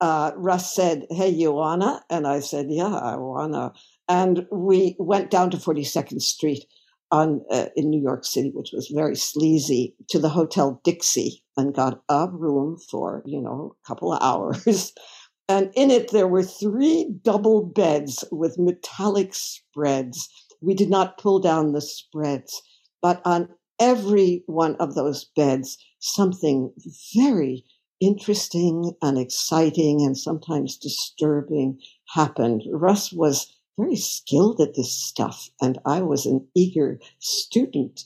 Uh, 0.00 0.32
Russ 0.36 0.74
said, 0.74 1.06
Hey, 1.10 1.28
you 1.28 1.52
wanna? 1.52 2.02
And 2.10 2.26
I 2.26 2.40
said, 2.40 2.66
Yeah, 2.68 2.94
I 2.94 3.16
wanna. 3.16 3.72
And 4.08 4.46
we 4.50 4.96
went 4.98 5.30
down 5.30 5.50
to 5.50 5.56
42nd 5.56 6.20
Street 6.20 6.64
on 7.12 7.42
uh, 7.50 7.66
in 7.76 7.90
New 7.90 8.00
York 8.02 8.24
City, 8.24 8.50
which 8.54 8.72
was 8.72 8.88
very 8.88 9.14
sleazy, 9.16 9.94
to 10.08 10.18
the 10.18 10.30
Hotel 10.30 10.80
Dixie 10.82 11.44
and 11.56 11.74
got 11.74 12.02
a 12.08 12.28
room 12.28 12.78
for 12.90 13.22
you 13.26 13.40
know 13.40 13.76
a 13.84 13.88
couple 13.88 14.12
of 14.12 14.22
hours. 14.22 14.92
And 15.48 15.70
in 15.74 15.90
it, 15.90 16.12
there 16.12 16.28
were 16.28 16.44
three 16.44 17.12
double 17.22 17.62
beds 17.64 18.24
with 18.32 18.58
metallic 18.58 19.34
spreads. 19.34 20.28
We 20.62 20.72
did 20.72 20.88
not 20.88 21.18
pull 21.18 21.40
down 21.40 21.72
the 21.72 21.82
spreads, 21.82 22.62
but 23.02 23.20
on 23.26 23.48
every 23.80 24.44
one 24.46 24.76
of 24.76 24.94
those 24.94 25.26
beds, 25.36 25.76
something 25.98 26.72
very 27.14 27.64
interesting 28.00 28.92
and 29.02 29.18
exciting 29.18 30.00
and 30.02 30.16
sometimes 30.16 30.78
disturbing 30.78 31.78
happened. 32.14 32.62
Russ 32.72 33.12
was 33.12 33.52
very 33.78 33.96
skilled 33.96 34.60
at 34.60 34.74
this 34.74 34.92
stuff, 34.92 35.48
and 35.60 35.78
I 35.84 36.02
was 36.02 36.26
an 36.26 36.46
eager 36.54 37.00
student. 37.18 38.04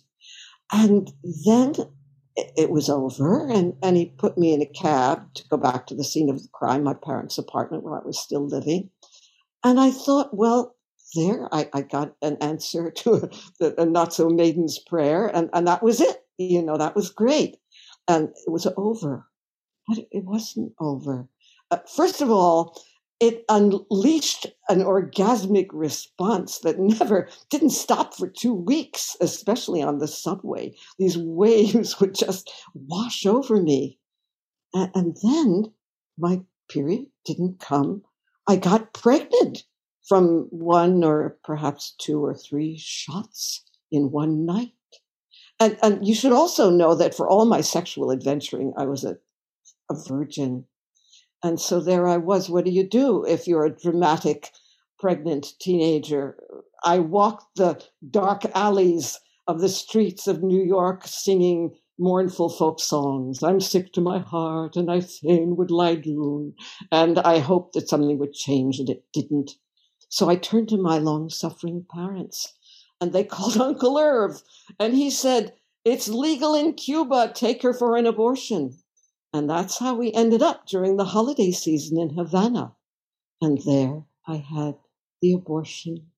And 0.73 1.13
then 1.47 1.75
it 2.37 2.71
was 2.71 2.89
over, 2.91 3.49
and, 3.49 3.75
and 3.83 3.97
he 3.97 4.07
put 4.07 4.37
me 4.37 4.53
in 4.53 4.63
a 4.63 4.67
cab 4.67 5.33
to 5.35 5.49
go 5.49 5.57
back 5.57 5.87
to 5.87 5.95
the 5.95 6.05
scene 6.05 6.29
of 6.29 6.43
the 6.43 6.49
crime, 6.53 6.83
my 6.83 6.95
parents' 6.95 7.39
apartment 7.39 7.83
where 7.83 8.01
I 8.01 8.05
was 8.05 8.19
still 8.19 8.47
living. 8.47 8.91
And 9.65 9.81
I 9.81 9.91
thought, 9.91 10.37
well, 10.37 10.77
there 11.15 11.49
I, 11.53 11.69
I 11.73 11.83
got 11.83 12.15
an 12.23 12.37
answer 12.41 12.91
to 12.97 13.31
a, 13.61 13.83
a 13.83 13.87
not 13.87 14.13
so 14.13 14.29
maiden's 14.29 14.79
prayer, 14.79 15.27
and, 15.27 15.51
and 15.53 15.67
that 15.67 15.83
was 15.83 16.01
it. 16.01 16.25
You 16.39 16.63
know, 16.63 16.77
that 16.77 16.95
was 16.95 17.11
great. 17.11 17.57
And 18.09 18.29
it 18.47 18.51
was 18.51 18.67
over. 18.77 19.27
But 19.89 19.99
it 20.11 20.25
wasn't 20.25 20.73
over. 20.81 21.29
Uh, 21.71 21.79
first 21.95 22.21
of 22.21 22.31
all, 22.31 22.81
it 23.19 23.45
unleashed 23.49 24.47
an 24.69 24.81
orgasmic 24.81 25.69
response 25.73 26.59
that 26.59 26.79
never 26.79 27.29
didn't 27.49 27.71
stop 27.71 28.15
for 28.15 28.29
two 28.29 28.53
weeks, 28.53 29.17
especially 29.21 29.83
on 29.83 29.99
the 29.99 30.09
subway. 30.09 30.75
These 30.99 31.17
waves 31.17 31.99
would 32.01 32.15
just 32.15 32.51
wash 32.75 33.25
over 33.25 33.61
me. 33.61 33.99
And, 34.75 35.17
then 35.23 35.73
my 36.19 36.43
period 36.69 37.07
didn't 37.25 37.61
come. 37.61 38.03
I 38.47 38.57
got 38.57 38.93
pregnant 38.93 39.65
from 40.07 40.49
one 40.51 41.03
or 41.03 41.39
perhaps 41.45 41.95
two 41.99 42.23
or 42.23 42.35
three 42.35 42.77
shots 42.77 43.65
in 43.91 44.11
one 44.11 44.45
night. 44.45 44.73
And, 45.59 45.79
and 45.83 46.07
you 46.07 46.15
should 46.15 46.33
also 46.33 46.69
know 46.69 46.95
that 46.95 47.15
for 47.15 47.27
all 47.27 47.47
my 47.47 47.63
sexual 47.63 48.13
adventuring, 48.13 48.75
I 48.77 48.85
was 48.85 49.05
a, 49.05 49.17
a 49.91 49.95
virgin 50.07 50.67
and 51.43 51.61
so 51.61 51.81
there 51.81 52.09
I 52.09 52.17
was. 52.17 52.49
What 52.49 52.65
do 52.65 52.71
you 52.71 52.89
do 52.89 53.25
if 53.25 53.47
you're 53.47 53.67
a 53.67 53.77
dramatic 53.77 54.51
pregnant 54.99 55.55
teenager? 55.61 56.37
I 56.85 56.99
walked 56.99 57.57
the 57.57 57.83
dark 58.11 58.45
alleys 58.55 59.19
of 59.47 59.61
the 59.61 59.69
streets 59.69 60.27
of 60.27 60.43
New 60.43 60.63
York 60.63 61.03
singing 61.07 61.75
mournful 61.99 62.49
folk 62.49 62.81
songs. 62.81 63.43
I'm 63.43 63.61
sick 63.61 63.93
to 63.93 64.01
my 64.01 64.19
heart 64.19 64.77
and 64.77 64.91
I 64.91 65.01
fain 65.01 65.57
would 65.57 65.71
lie 65.71 65.97
down. 65.97 66.55
And 66.93 67.19
I 67.19 67.39
hoped 67.39 67.75
that 67.75 67.89
something 67.89 68.19
would 68.19 68.35
change 68.35 68.79
and 68.79 68.91
it 68.91 69.05
didn't. 69.13 69.53
So 70.09 70.29
I 70.29 70.37
turned 70.37 70.69
to 70.71 70.77
my 70.77 70.99
long 70.99 71.31
suffering 71.31 71.87
parents 71.91 72.55
and 73.01 73.13
they 73.13 73.25
called 73.35 73.57
Uncle 73.59 73.99
Irv 73.99 74.43
and 74.79 74.95
he 74.95 75.11
said, 75.11 75.55
It's 75.85 76.09
legal 76.09 76.55
in 76.55 76.75
Cuba. 76.75 77.33
Take 77.35 77.63
her 77.63 77.73
for 77.73 77.97
an 77.97 78.07
abortion. 78.07 78.77
And 79.33 79.51
that's 79.51 79.79
how 79.79 79.95
we 79.95 80.13
ended 80.13 80.43
up 80.43 80.67
during 80.67 80.97
the 80.97 81.05
holiday 81.05 81.51
season 81.51 81.99
in 81.99 82.11
Havana. 82.11 82.75
And 83.41 83.61
there 83.63 84.05
I 84.27 84.37
had 84.37 84.77
the 85.21 85.33
abortion. 85.35 86.11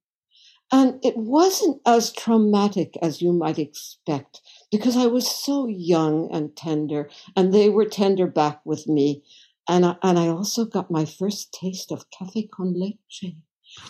And 0.70 1.02
it 1.02 1.16
wasn't 1.16 1.80
as 1.86 2.12
traumatic 2.12 2.98
as 3.00 3.22
you 3.22 3.32
might 3.32 3.58
expect 3.58 4.42
because 4.70 4.96
I 4.96 5.06
was 5.06 5.28
so 5.28 5.66
young 5.66 6.30
and 6.30 6.54
tender, 6.54 7.08
and 7.34 7.54
they 7.54 7.70
were 7.70 7.86
tender 7.86 8.26
back 8.26 8.60
with 8.66 8.86
me. 8.86 9.22
And 9.66 9.86
I, 9.86 9.96
and 10.02 10.18
I 10.18 10.28
also 10.28 10.66
got 10.66 10.90
my 10.90 11.06
first 11.06 11.52
taste 11.52 11.90
of 11.90 12.10
cafe 12.10 12.48
con 12.48 12.78
leche, 12.78 13.34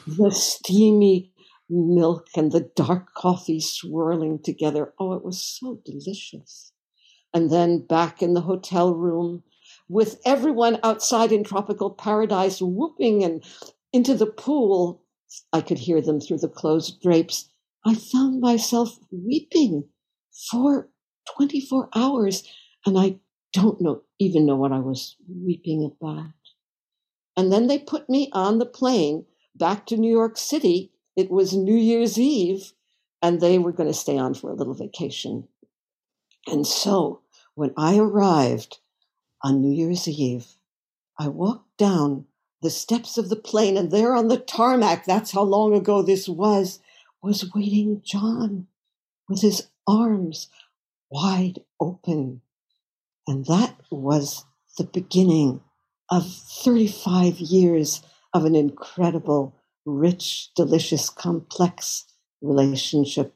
the 0.06 0.30
steamy 0.30 1.32
milk 1.68 2.28
and 2.36 2.52
the 2.52 2.70
dark 2.76 3.12
coffee 3.14 3.60
swirling 3.60 4.40
together. 4.42 4.94
Oh, 4.98 5.14
it 5.14 5.24
was 5.24 5.42
so 5.42 5.80
delicious 5.84 6.72
and 7.34 7.50
then 7.50 7.86
back 7.86 8.22
in 8.22 8.34
the 8.34 8.40
hotel 8.40 8.94
room 8.94 9.42
with 9.88 10.20
everyone 10.24 10.78
outside 10.82 11.32
in 11.32 11.44
tropical 11.44 11.90
paradise 11.90 12.60
whooping 12.60 13.24
and 13.24 13.44
into 13.92 14.14
the 14.14 14.26
pool. 14.26 15.02
I 15.52 15.60
could 15.60 15.78
hear 15.78 16.00
them 16.00 16.20
through 16.20 16.38
the 16.38 16.48
closed 16.48 17.02
drapes. 17.02 17.50
I 17.84 17.94
found 17.94 18.40
myself 18.40 18.98
weeping 19.10 19.84
for 20.50 20.88
24 21.36 21.90
hours, 21.94 22.44
and 22.86 22.98
I 22.98 23.18
don't 23.52 23.80
know 23.80 24.02
even 24.18 24.46
know 24.46 24.56
what 24.56 24.72
I 24.72 24.80
was 24.80 25.16
weeping 25.28 25.84
about. 25.84 26.32
And 27.36 27.52
then 27.52 27.66
they 27.68 27.78
put 27.78 28.08
me 28.08 28.30
on 28.32 28.58
the 28.58 28.66
plane 28.66 29.26
back 29.54 29.86
to 29.86 29.96
New 29.96 30.10
York 30.10 30.36
City. 30.36 30.92
It 31.16 31.30
was 31.30 31.54
New 31.54 31.76
Year's 31.76 32.18
Eve, 32.18 32.72
and 33.22 33.40
they 33.40 33.58
were 33.58 33.72
going 33.72 33.88
to 33.88 33.94
stay 33.94 34.18
on 34.18 34.34
for 34.34 34.50
a 34.50 34.54
little 34.54 34.74
vacation. 34.74 35.46
And 36.50 36.66
so 36.66 37.20
when 37.54 37.74
I 37.76 37.98
arrived 37.98 38.78
on 39.42 39.60
New 39.60 39.72
Year's 39.72 40.08
Eve, 40.08 40.46
I 41.18 41.28
walked 41.28 41.76
down 41.76 42.26
the 42.62 42.70
steps 42.70 43.18
of 43.18 43.28
the 43.28 43.36
plane, 43.36 43.76
and 43.76 43.90
there 43.90 44.14
on 44.14 44.28
the 44.28 44.38
tarmac, 44.38 45.04
that's 45.04 45.32
how 45.32 45.42
long 45.42 45.74
ago 45.74 46.02
this 46.02 46.28
was, 46.28 46.80
was 47.22 47.50
waiting 47.54 48.02
John 48.04 48.66
with 49.28 49.42
his 49.42 49.68
arms 49.86 50.48
wide 51.10 51.60
open. 51.80 52.40
And 53.26 53.44
that 53.46 53.76
was 53.90 54.44
the 54.78 54.84
beginning 54.84 55.60
of 56.10 56.26
35 56.26 57.38
years 57.40 58.02
of 58.32 58.44
an 58.44 58.54
incredible, 58.54 59.54
rich, 59.84 60.50
delicious, 60.56 61.10
complex 61.10 62.06
relationship 62.40 63.34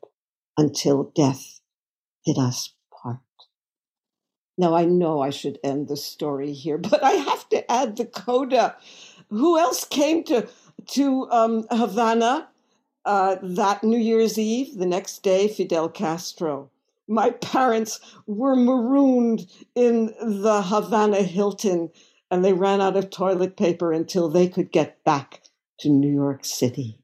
until 0.56 1.12
death 1.14 1.60
did 2.24 2.38
us. 2.38 2.72
Now, 4.62 4.76
I 4.76 4.84
know 4.84 5.20
I 5.20 5.30
should 5.30 5.58
end 5.64 5.88
the 5.88 5.96
story 5.96 6.52
here, 6.52 6.78
but 6.90 7.02
I 7.02 7.10
have 7.10 7.48
to 7.48 7.68
add 7.68 7.96
the 7.96 8.06
coda. 8.06 8.76
Who 9.28 9.58
else 9.58 9.84
came 9.84 10.22
to, 10.24 10.46
to 10.92 11.28
um, 11.32 11.66
Havana 11.68 12.48
uh, 13.04 13.38
that 13.42 13.82
New 13.82 13.98
Year's 13.98 14.38
Eve? 14.38 14.78
The 14.78 14.86
next 14.86 15.24
day, 15.24 15.48
Fidel 15.48 15.88
Castro. 15.88 16.70
My 17.08 17.30
parents 17.30 17.98
were 18.28 18.54
marooned 18.54 19.50
in 19.74 20.14
the 20.22 20.62
Havana 20.62 21.22
Hilton 21.22 21.90
and 22.30 22.44
they 22.44 22.52
ran 22.52 22.80
out 22.80 22.96
of 22.96 23.10
toilet 23.10 23.56
paper 23.56 23.92
until 23.92 24.28
they 24.28 24.46
could 24.46 24.70
get 24.70 25.02
back 25.02 25.42
to 25.80 25.88
New 25.88 26.14
York 26.14 26.44
City. 26.44 27.00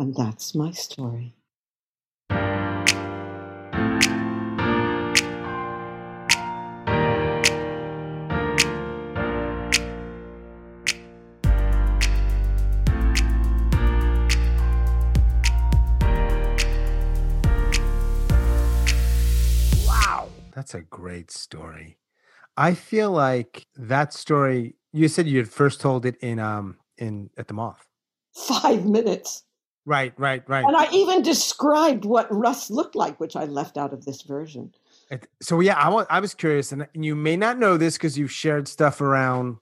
And 0.00 0.16
that's 0.16 0.52
my 0.52 0.72
story. 0.72 1.37
That's 20.68 20.82
a 20.82 20.86
great 20.86 21.30
story. 21.30 21.96
I 22.56 22.74
feel 22.74 23.10
like 23.10 23.66
that 23.76 24.12
story. 24.12 24.74
You 24.92 25.08
said 25.08 25.26
you 25.26 25.38
had 25.38 25.48
first 25.48 25.80
told 25.80 26.04
it 26.04 26.16
in 26.20 26.38
um 26.38 26.76
in 26.98 27.30
at 27.38 27.48
the 27.48 27.54
Moth. 27.54 27.88
Five 28.34 28.84
minutes. 28.84 29.44
Right, 29.86 30.12
right, 30.18 30.46
right. 30.46 30.66
And 30.66 30.76
I 30.76 30.90
even 30.92 31.22
described 31.22 32.04
what 32.04 32.30
Russ 32.30 32.70
looked 32.70 32.94
like, 32.94 33.18
which 33.18 33.34
I 33.36 33.44
left 33.46 33.78
out 33.78 33.94
of 33.94 34.04
this 34.04 34.20
version. 34.22 34.74
So 35.40 35.60
yeah, 35.60 35.78
I 35.78 36.04
I 36.10 36.20
was 36.20 36.34
curious, 36.34 36.70
and 36.72 36.86
you 36.92 37.14
may 37.14 37.36
not 37.36 37.58
know 37.58 37.78
this 37.78 37.96
because 37.96 38.18
you've 38.18 38.32
shared 38.32 38.68
stuff 38.68 39.00
around 39.00 39.56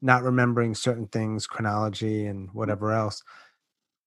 not 0.00 0.22
remembering 0.22 0.76
certain 0.76 1.08
things, 1.08 1.48
chronology, 1.48 2.26
and 2.26 2.48
whatever 2.52 2.92
else. 2.92 3.24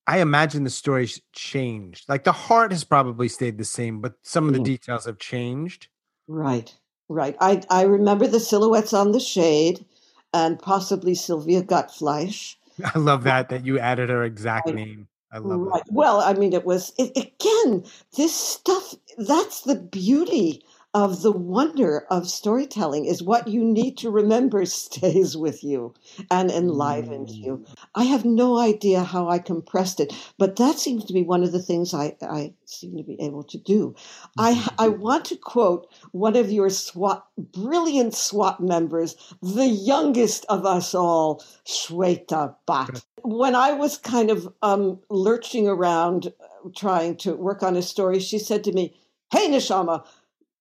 I 0.06 0.20
imagine 0.20 0.64
the 0.64 0.70
story's 0.70 1.20
changed. 1.34 2.08
Like 2.08 2.24
the 2.24 2.32
heart 2.32 2.72
has 2.72 2.86
probably 2.86 3.28
stayed 3.28 3.58
the 3.58 3.66
same, 3.66 4.00
but 4.00 4.14
some 4.22 4.48
of 4.48 4.54
the 4.54 4.62
mm. 4.62 4.66
details 4.66 5.04
have 5.04 5.20
changed. 5.20 5.90
Right. 6.28 6.74
Right. 7.10 7.36
I, 7.40 7.62
I 7.70 7.84
remember 7.84 8.28
the 8.28 8.40
silhouettes 8.40 8.94
on 8.94 9.12
the 9.12 9.20
shade 9.20 9.86
and 10.34 10.60
possibly 10.60 11.16
Sylvia 11.16 11.62
Gutfleisch. 11.62 12.56
I 12.96 13.00
love 13.00 13.24
that, 13.24 13.50
that 13.50 13.66
you 13.66 13.80
added 13.80 14.10
her 14.10 14.24
exact 14.24 14.68
right. 14.68 14.76
name. 14.76 15.08
I 15.32 15.40
love 15.40 15.60
right. 15.62 15.84
That. 15.86 15.94
Well, 15.94 16.22
I 16.22 16.34
mean, 16.34 16.54
it 16.54 16.66
was, 16.66 16.94
it, 16.98 17.12
again, 17.16 17.84
this 18.16 18.34
stuff, 18.34 18.94
that's 19.18 19.62
the 19.62 19.76
beauty 19.76 20.63
of 20.93 21.21
the 21.21 21.32
wonder 21.32 22.06
of 22.10 22.28
storytelling 22.28 23.06
is 23.06 23.21
what 23.21 23.47
you 23.47 23.63
need 23.63 23.97
to 23.97 24.10
remember 24.10 24.65
stays 24.65 25.36
with 25.36 25.63
you 25.63 25.93
and 26.32 26.50
enlivens 26.50 27.36
mm. 27.36 27.43
you. 27.43 27.65
I 27.93 28.06
have 28.06 28.26
no 28.26 28.58
idea 28.58 29.04
how 29.04 29.30
I 29.30 29.39
compressed 29.39 30.00
it, 30.00 30.13
but 30.38 30.56
that 30.56 30.80
seems 30.80 31.06
to 31.06 31.13
be 31.13 31.23
one 31.23 31.43
of 31.43 31.52
the 31.52 31.62
things 31.62 31.93
I, 31.93 32.15
I 32.21 32.54
seem 32.65 32.97
to 32.97 33.04
be 33.04 33.19
able 33.21 33.43
to 33.43 33.58
do. 33.58 33.95
I, 34.38 34.54
mm-hmm. 34.54 34.76
I 34.80 34.88
want 34.88 35.26
to 35.26 35.36
quote 35.36 35.88
one 36.12 36.36
of 36.36 36.52
your 36.52 36.69
SWAT, 36.69 37.26
brilliant 37.38 38.13
SWAT 38.13 38.60
members, 38.60 39.15
the 39.41 39.67
youngest 39.67 40.45
of 40.50 40.65
us 40.65 40.95
all, 40.95 41.43
Shweta 41.65 42.56
Bhatt. 42.67 43.04
When 43.23 43.56
I 43.56 43.73
was 43.73 43.97
kind 43.97 44.30
of 44.30 44.52
um, 44.62 45.00
lurching 45.10 45.67
around 45.67 46.28
uh, 46.28 46.69
trying 46.76 47.17
to 47.17 47.36
work 47.36 47.62
on 47.62 47.76
a 47.76 47.82
story, 47.82 48.19
she 48.19 48.39
said 48.39 48.63
to 48.63 48.71
me, 48.71 48.95
Hey, 49.30 49.50
Neshama, 49.50 50.06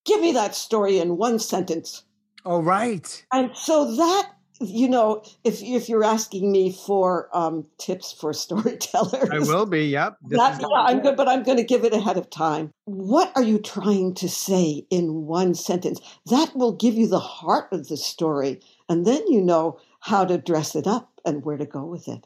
give 0.07 0.21
me 0.21 0.31
that 0.31 0.55
story 0.55 0.99
in 0.99 1.17
one 1.17 1.37
sentence. 1.37 2.03
All 2.45 2.63
right. 2.63 3.25
And 3.31 3.55
so 3.55 3.95
that 3.95 4.31
you 4.59 4.89
know, 4.89 5.23
if 5.43 5.61
if 5.61 5.87
you're 5.87 6.03
asking 6.03 6.51
me 6.51 6.71
for 6.71 7.29
um, 7.33 7.65
tips 7.77 8.11
for 8.11 8.33
storytellers, 8.45 9.29
I 9.31 9.39
will 9.39 9.65
be. 9.65 9.85
Yep. 9.85 10.17
That, 10.29 10.61
yeah, 10.61 10.67
I'm 10.71 11.01
good, 11.01 11.15
but 11.15 11.27
I'm 11.27 11.43
going 11.43 11.57
to 11.57 11.63
give 11.63 11.83
it 11.83 11.93
ahead 11.93 12.17
of 12.17 12.29
time. 12.29 12.71
What 12.85 13.31
are 13.35 13.43
you 13.43 13.59
trying 13.59 14.15
to 14.15 14.29
say 14.29 14.85
in 14.89 15.25
one 15.25 15.53
sentence? 15.53 15.99
That 16.27 16.55
will 16.55 16.71
give 16.71 16.95
you 16.95 17.07
the 17.07 17.19
heart 17.19 17.67
of 17.71 17.87
the 17.87 17.97
story, 17.97 18.61
and 18.89 19.05
then 19.05 19.21
you 19.27 19.41
know 19.41 19.79
how 19.99 20.25
to 20.25 20.37
dress 20.37 20.75
it 20.75 20.87
up 20.87 21.11
and 21.25 21.43
where 21.43 21.57
to 21.57 21.65
go 21.65 21.83
with 21.83 22.07
it. 22.07 22.25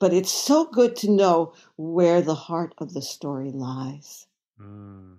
But 0.00 0.12
it's 0.12 0.32
so 0.32 0.64
good 0.64 0.96
to 0.96 1.10
know 1.10 1.52
where 1.76 2.22
the 2.22 2.34
heart 2.34 2.74
of 2.78 2.94
the 2.94 3.02
story 3.02 3.50
lies. 3.50 4.26
Mm. 4.60 5.17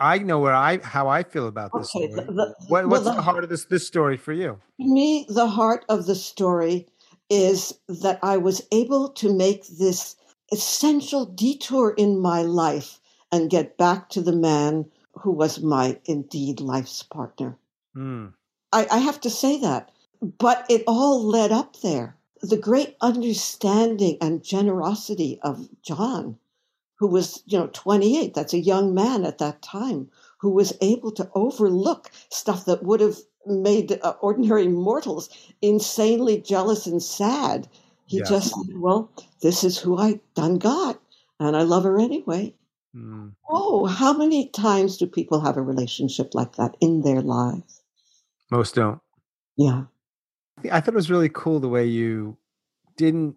I 0.00 0.18
know 0.18 0.38
where 0.38 0.54
I 0.54 0.78
how 0.82 1.08
I 1.08 1.22
feel 1.22 1.46
about 1.46 1.72
this 1.74 1.94
okay, 1.94 2.10
story. 2.10 2.24
The, 2.26 2.32
the, 2.32 2.54
what, 2.68 2.88
what's 2.88 3.04
well, 3.04 3.14
the, 3.14 3.16
the, 3.16 3.22
heart 3.22 3.44
of 3.44 3.50
this 3.50 3.64
this 3.66 3.86
story 3.86 4.16
for 4.16 4.32
you? 4.32 4.58
To 4.80 4.86
me, 4.86 5.26
the 5.28 5.46
heart 5.46 5.84
of 5.90 6.06
the 6.06 6.14
story 6.14 6.88
is 7.28 7.78
that 7.88 8.18
I 8.22 8.38
was 8.38 8.66
able 8.72 9.10
to 9.10 9.32
make 9.32 9.66
this 9.66 10.16
essential 10.50 11.26
detour 11.26 11.90
in 11.90 12.18
my 12.18 12.42
life 12.42 12.98
and 13.30 13.50
get 13.50 13.76
back 13.76 14.08
to 14.10 14.22
the 14.22 14.34
man 14.34 14.86
who 15.12 15.30
was 15.30 15.60
my 15.60 16.00
indeed 16.06 16.60
life's 16.60 17.02
partner. 17.02 17.58
Mm. 17.96 18.32
I, 18.72 18.86
I 18.90 18.98
have 18.98 19.20
to 19.20 19.30
say 19.30 19.60
that, 19.60 19.90
but 20.20 20.66
it 20.68 20.82
all 20.86 21.22
led 21.22 21.52
up 21.52 21.80
there. 21.80 22.16
The 22.42 22.56
great 22.56 22.96
understanding 23.00 24.16
and 24.20 24.42
generosity 24.42 25.38
of 25.42 25.68
John 25.82 26.38
who 27.00 27.06
was, 27.06 27.42
you 27.46 27.58
know, 27.58 27.70
28. 27.72 28.34
That's 28.34 28.52
a 28.52 28.60
young 28.60 28.94
man 28.94 29.24
at 29.24 29.38
that 29.38 29.62
time 29.62 30.10
who 30.38 30.50
was 30.50 30.76
able 30.82 31.10
to 31.12 31.30
overlook 31.34 32.10
stuff 32.28 32.66
that 32.66 32.82
would 32.82 33.00
have 33.00 33.16
made 33.46 33.98
uh, 34.02 34.14
ordinary 34.20 34.68
mortals 34.68 35.30
insanely 35.62 36.42
jealous 36.42 36.86
and 36.86 37.02
sad. 37.02 37.66
He 38.04 38.18
yeah. 38.18 38.24
just 38.28 38.48
said, 38.50 38.76
well, 38.76 39.10
this 39.40 39.64
is 39.64 39.78
who 39.78 39.98
I 39.98 40.20
done 40.34 40.58
got, 40.58 41.00
and 41.38 41.56
I 41.56 41.62
love 41.62 41.84
her 41.84 41.98
anyway. 41.98 42.54
Mm. 42.94 43.32
Oh, 43.48 43.86
how 43.86 44.12
many 44.12 44.50
times 44.50 44.98
do 44.98 45.06
people 45.06 45.40
have 45.40 45.56
a 45.56 45.62
relationship 45.62 46.34
like 46.34 46.56
that 46.56 46.76
in 46.82 47.00
their 47.00 47.22
lives? 47.22 47.82
Most 48.50 48.74
don't. 48.74 49.00
Yeah. 49.56 49.84
I 50.70 50.80
thought 50.80 50.94
it 50.94 50.96
was 50.96 51.10
really 51.10 51.30
cool 51.30 51.60
the 51.60 51.68
way 51.68 51.86
you 51.86 52.36
didn't 52.96 53.36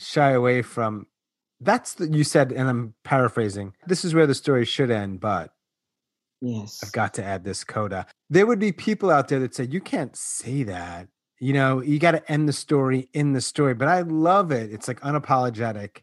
shy 0.00 0.30
away 0.30 0.62
from 0.62 1.06
that's 1.62 1.94
the, 1.94 2.08
you 2.08 2.24
said, 2.24 2.52
and 2.52 2.68
I'm 2.68 2.94
paraphrasing. 3.04 3.74
This 3.86 4.04
is 4.04 4.14
where 4.14 4.26
the 4.26 4.34
story 4.34 4.64
should 4.64 4.90
end, 4.90 5.20
but 5.20 5.52
yes, 6.40 6.80
I've 6.82 6.92
got 6.92 7.14
to 7.14 7.24
add 7.24 7.44
this 7.44 7.64
coda. 7.64 8.06
There 8.30 8.46
would 8.46 8.58
be 8.58 8.72
people 8.72 9.10
out 9.10 9.28
there 9.28 9.40
that 9.40 9.54
say 9.54 9.64
you 9.64 9.80
can't 9.80 10.16
say 10.16 10.62
that. 10.64 11.08
You 11.38 11.52
know, 11.52 11.82
you 11.82 11.98
got 11.98 12.12
to 12.12 12.30
end 12.30 12.48
the 12.48 12.52
story 12.52 13.08
in 13.12 13.32
the 13.32 13.40
story. 13.40 13.74
But 13.74 13.88
I 13.88 14.02
love 14.02 14.52
it. 14.52 14.72
It's 14.72 14.86
like 14.86 15.00
unapologetic. 15.00 16.02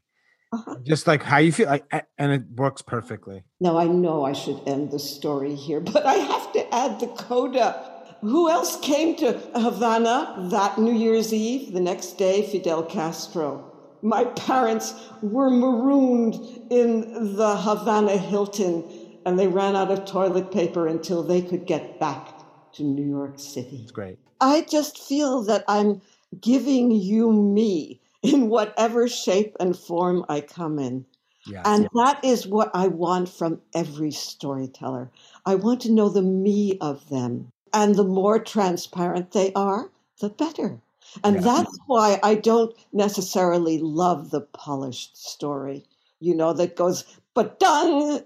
Uh-huh. 0.52 0.76
Just 0.84 1.08
like 1.08 1.24
how 1.24 1.38
you 1.38 1.52
feel, 1.52 1.68
like, 1.68 1.86
and 2.18 2.32
it 2.32 2.44
works 2.56 2.82
perfectly. 2.82 3.44
Now 3.62 3.78
I 3.78 3.86
know 3.86 4.26
I 4.26 4.34
should 4.34 4.60
end 4.66 4.92
the 4.92 5.00
story 5.00 5.56
here, 5.56 5.80
but 5.80 6.06
I 6.06 6.16
have 6.16 6.52
to 6.54 6.76
add 6.76 7.00
the 7.00 7.08
coda. 7.08 7.90
Who 8.22 8.50
else 8.50 8.78
came 8.82 9.16
to 9.18 9.34
Havana 9.56 10.50
that 10.52 10.78
New 10.78 10.94
Year's 10.94 11.32
Eve? 11.34 11.72
The 11.72 11.80
next 11.80 12.18
day, 12.18 12.46
Fidel 12.46 12.84
Castro 12.84 13.69
my 14.02 14.26
parents 14.26 14.94
were 15.22 15.50
marooned 15.50 16.36
in 16.70 17.36
the 17.36 17.56
Havana 17.58 18.18
Hilton 18.18 18.84
and 19.26 19.38
they 19.38 19.48
ran 19.48 19.76
out 19.76 19.92
of 19.92 20.06
toilet 20.06 20.52
paper 20.52 20.88
until 20.88 21.24
they 21.24 21.42
could 21.42 21.66
get 21.66 22.00
back 22.00 22.30
to 22.74 22.84
New 22.84 23.08
York 23.08 23.40
City. 23.40 23.78
That's 23.80 23.92
great. 23.92 24.20
I 24.42 24.62
just 24.62 24.98
feel 24.98 25.42
that 25.44 25.66
I'm 25.68 26.02
giving 26.40 26.92
you 26.92 27.32
me 27.32 28.00
in 28.22 28.50
whatever 28.50 29.08
shape 29.08 29.56
and 29.60 29.78
form 29.78 30.26
I 30.30 30.42
come 30.42 30.80
in. 30.80 31.06
Yes, 31.46 31.64
and 31.66 31.84
yes. 31.84 31.92
that 31.96 32.24
is 32.24 32.48
what 32.48 32.70
I 32.74 32.88
want 32.88 33.30
from 33.30 33.62
every 33.74 34.12
storyteller. 34.12 35.10
I 35.46 35.56
want 35.56 35.82
to 35.82 35.92
know 35.92 36.10
the 36.10 36.22
me 36.22 36.78
of 36.80 37.10
them. 37.10 37.52
And 37.74 37.96
the 37.96 38.04
more 38.04 38.40
transparent 38.40 39.32
they 39.32 39.54
are, 39.54 39.90
the 40.20 40.30
better. 40.30 40.82
And 41.24 41.38
yeah. 41.38 41.42
that's 41.42 41.78
why 41.88 42.20
I 42.24 42.36
don't 42.36 42.76
necessarily 42.94 43.80
love 43.80 44.32
the 44.32 44.42
polished 44.42 45.18
story, 45.18 45.86
you 46.20 46.36
know, 46.36 46.54
that 46.54 46.76
goes, 46.76 47.06
but 47.34 47.60
done. 47.60 48.24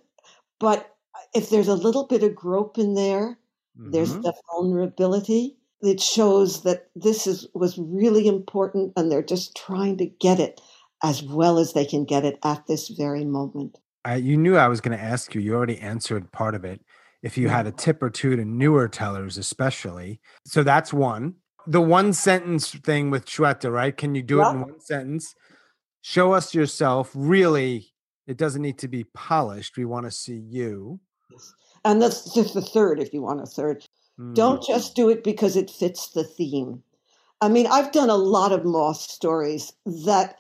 But 0.60 0.96
if 1.34 1.50
there's 1.50 1.68
a 1.68 1.76
little 1.76 2.06
bit 2.06 2.24
of 2.24 2.36
grope 2.36 2.78
in 2.78 2.94
there, 2.94 3.38
mm-hmm. 3.78 3.92
there's 3.92 4.14
the 4.14 4.34
vulnerability. 4.52 5.58
It 5.82 6.00
shows 6.00 6.64
that 6.64 6.90
this 6.96 7.28
is 7.28 7.48
was 7.54 7.78
really 7.78 8.28
important 8.28 8.94
and 8.96 9.12
they're 9.12 9.22
just 9.22 9.56
trying 9.56 9.98
to 9.98 10.06
get 10.06 10.40
it 10.40 10.62
as 11.04 11.22
well 11.22 11.58
as 11.58 11.74
they 11.74 11.86
can 11.86 12.06
get 12.06 12.24
it 12.24 12.40
at 12.44 12.66
this 12.68 12.88
very 12.88 13.26
moment. 13.26 13.78
I, 14.06 14.16
you 14.16 14.38
knew 14.38 14.58
I 14.58 14.68
was 14.68 14.82
going 14.82 14.98
to 14.98 15.04
ask 15.04 15.36
you. 15.36 15.42
You 15.42 15.56
already 15.56 15.80
answered 15.80 16.32
part 16.32 16.56
of 16.56 16.64
it. 16.64 16.82
If 17.22 17.38
you 17.38 17.48
had 17.48 17.68
a 17.68 17.72
tip 17.72 18.04
or 18.04 18.10
two 18.10 18.36
to 18.36 18.44
newer 18.44 18.90
tellers, 18.90 19.38
especially. 19.38 20.20
So 20.46 20.64
that's 20.64 20.92
one 20.92 21.36
the 21.68 21.82
one 21.82 22.14
sentence 22.14 22.72
thing 22.72 23.10
with 23.10 23.26
Shweta, 23.26 23.72
right? 23.72 23.96
Can 23.96 24.16
you 24.16 24.22
do 24.22 24.42
it 24.42 24.50
in 24.50 24.62
one 24.62 24.80
sentence? 24.80 25.36
Show 26.02 26.34
us 26.34 26.54
yourself 26.54 27.12
really 27.16 27.94
It 28.28 28.38
doesn't 28.38 28.62
need 28.62 28.78
to 28.80 28.88
be 28.88 29.04
polished. 29.14 29.78
We 29.78 29.86
want 29.86 30.06
to 30.06 30.12
see 30.12 30.42
you. 30.50 31.00
And 31.84 32.02
that's 32.02 32.34
just 32.34 32.54
the 32.54 32.62
third, 32.62 33.00
if 33.00 33.14
you 33.14 33.22
want 33.22 33.42
a 33.42 33.46
third. 33.46 33.86
Mm. 34.20 34.34
Don't 34.34 34.64
just 34.64 34.96
do 34.96 35.10
it 35.10 35.24
because 35.24 35.58
it 35.58 35.70
fits 35.70 36.10
the 36.10 36.24
theme. 36.24 36.84
I 37.42 37.50
mean, 37.50 37.68
I've 37.68 37.92
done 37.92 38.10
a 38.10 38.16
lot 38.16 38.54
of 38.54 38.64
moth 38.64 39.02
stories 39.02 39.74
that 39.86 40.38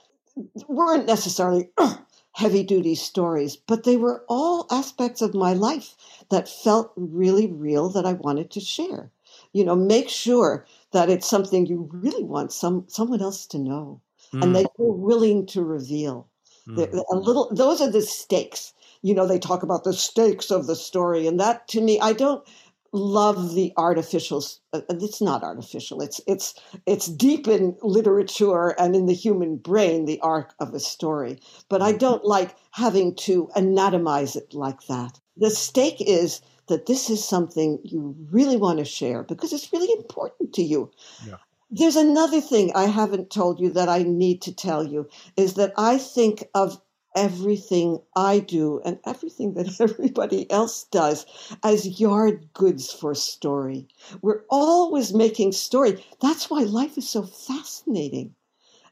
weren't 0.67 1.05
necessarily 1.05 1.69
heavy 2.31 2.63
duty 2.63 2.95
stories, 2.95 3.57
but 3.57 3.83
they 3.83 3.97
were 3.97 4.23
all 4.29 4.67
aspects 4.71 5.21
of 5.21 5.33
my 5.33 5.53
life 5.53 5.95
that 6.29 6.47
felt 6.47 6.93
really 6.95 7.47
real 7.51 7.89
that 7.89 8.05
I 8.05 8.13
wanted 8.13 8.51
to 8.51 8.59
share. 8.59 9.11
You 9.51 9.65
know, 9.65 9.75
make 9.75 10.09
sure 10.09 10.65
that 10.93 11.09
it's 11.09 11.27
something 11.27 11.65
you 11.65 11.89
really 11.91 12.23
want 12.23 12.51
some 12.51 12.85
someone 12.87 13.21
else 13.21 13.45
to 13.47 13.59
know 13.59 14.01
mm. 14.33 14.43
and 14.43 14.55
that 14.55 14.67
you're 14.77 14.93
willing 14.93 15.45
to 15.47 15.63
reveal. 15.63 16.27
Mm. 16.67 17.03
A 17.11 17.15
little 17.15 17.53
those 17.53 17.81
are 17.81 17.91
the 17.91 18.01
stakes. 18.01 18.73
You 19.01 19.13
know, 19.13 19.27
they 19.27 19.39
talk 19.39 19.63
about 19.63 19.83
the 19.83 19.93
stakes 19.93 20.49
of 20.49 20.65
the 20.65 20.77
story, 20.77 21.27
and 21.27 21.39
that 21.39 21.67
to 21.69 21.81
me, 21.81 21.99
I 21.99 22.13
don't 22.13 22.47
love 22.93 23.55
the 23.55 23.73
artificials. 23.75 24.59
Uh, 24.71 24.81
it's 24.89 25.21
not 25.21 25.43
artificial. 25.43 26.01
It's 26.01 26.21
it's 26.25 26.53
it's 26.85 27.07
deep 27.07 27.47
in 27.47 27.75
literature 27.81 28.69
and 28.79 28.95
in 28.95 29.07
the 29.07 29.13
human 29.13 29.57
brain, 29.57 30.05
the 30.05 30.21
arc 30.21 30.53
of 30.59 30.73
a 30.73 30.79
story. 30.79 31.39
But 31.69 31.81
I 31.81 31.91
don't 31.91 32.23
like 32.23 32.55
having 32.71 33.15
to 33.27 33.49
anatomize 33.57 34.35
it 34.35 34.53
like 34.53 34.85
that. 34.87 35.19
The 35.35 35.49
stake 35.49 35.99
is 35.99 36.41
that 36.67 36.85
this 36.85 37.09
is 37.09 37.23
something 37.23 37.79
you 37.83 38.15
really 38.31 38.57
want 38.57 38.79
to 38.79 38.85
share 38.85 39.23
because 39.23 39.53
it's 39.53 39.71
really 39.73 39.91
important 39.93 40.53
to 40.53 40.63
you. 40.63 40.91
Yeah. 41.25 41.37
There's 41.71 41.95
another 41.95 42.39
thing 42.39 42.71
I 42.75 42.85
haven't 42.85 43.29
told 43.29 43.59
you 43.59 43.71
that 43.71 43.89
I 43.89 44.03
need 44.03 44.41
to 44.43 44.53
tell 44.53 44.83
you 44.85 45.09
is 45.35 45.55
that 45.55 45.73
I 45.77 45.97
think 45.97 46.43
of 46.53 46.79
everything 47.15 47.99
I 48.15 48.39
do 48.39 48.81
and 48.85 48.99
everything 49.05 49.53
that 49.53 49.79
everybody 49.81 50.49
else 50.51 50.85
does 50.85 51.25
as 51.63 51.99
yard 51.99 52.49
goods 52.53 52.91
for 52.91 53.13
story. 53.15 53.87
We're 54.21 54.43
always 54.49 55.13
making 55.13 55.51
story. 55.53 56.03
That's 56.21 56.49
why 56.49 56.63
life 56.63 56.97
is 56.97 57.09
so 57.09 57.23
fascinating. 57.23 58.35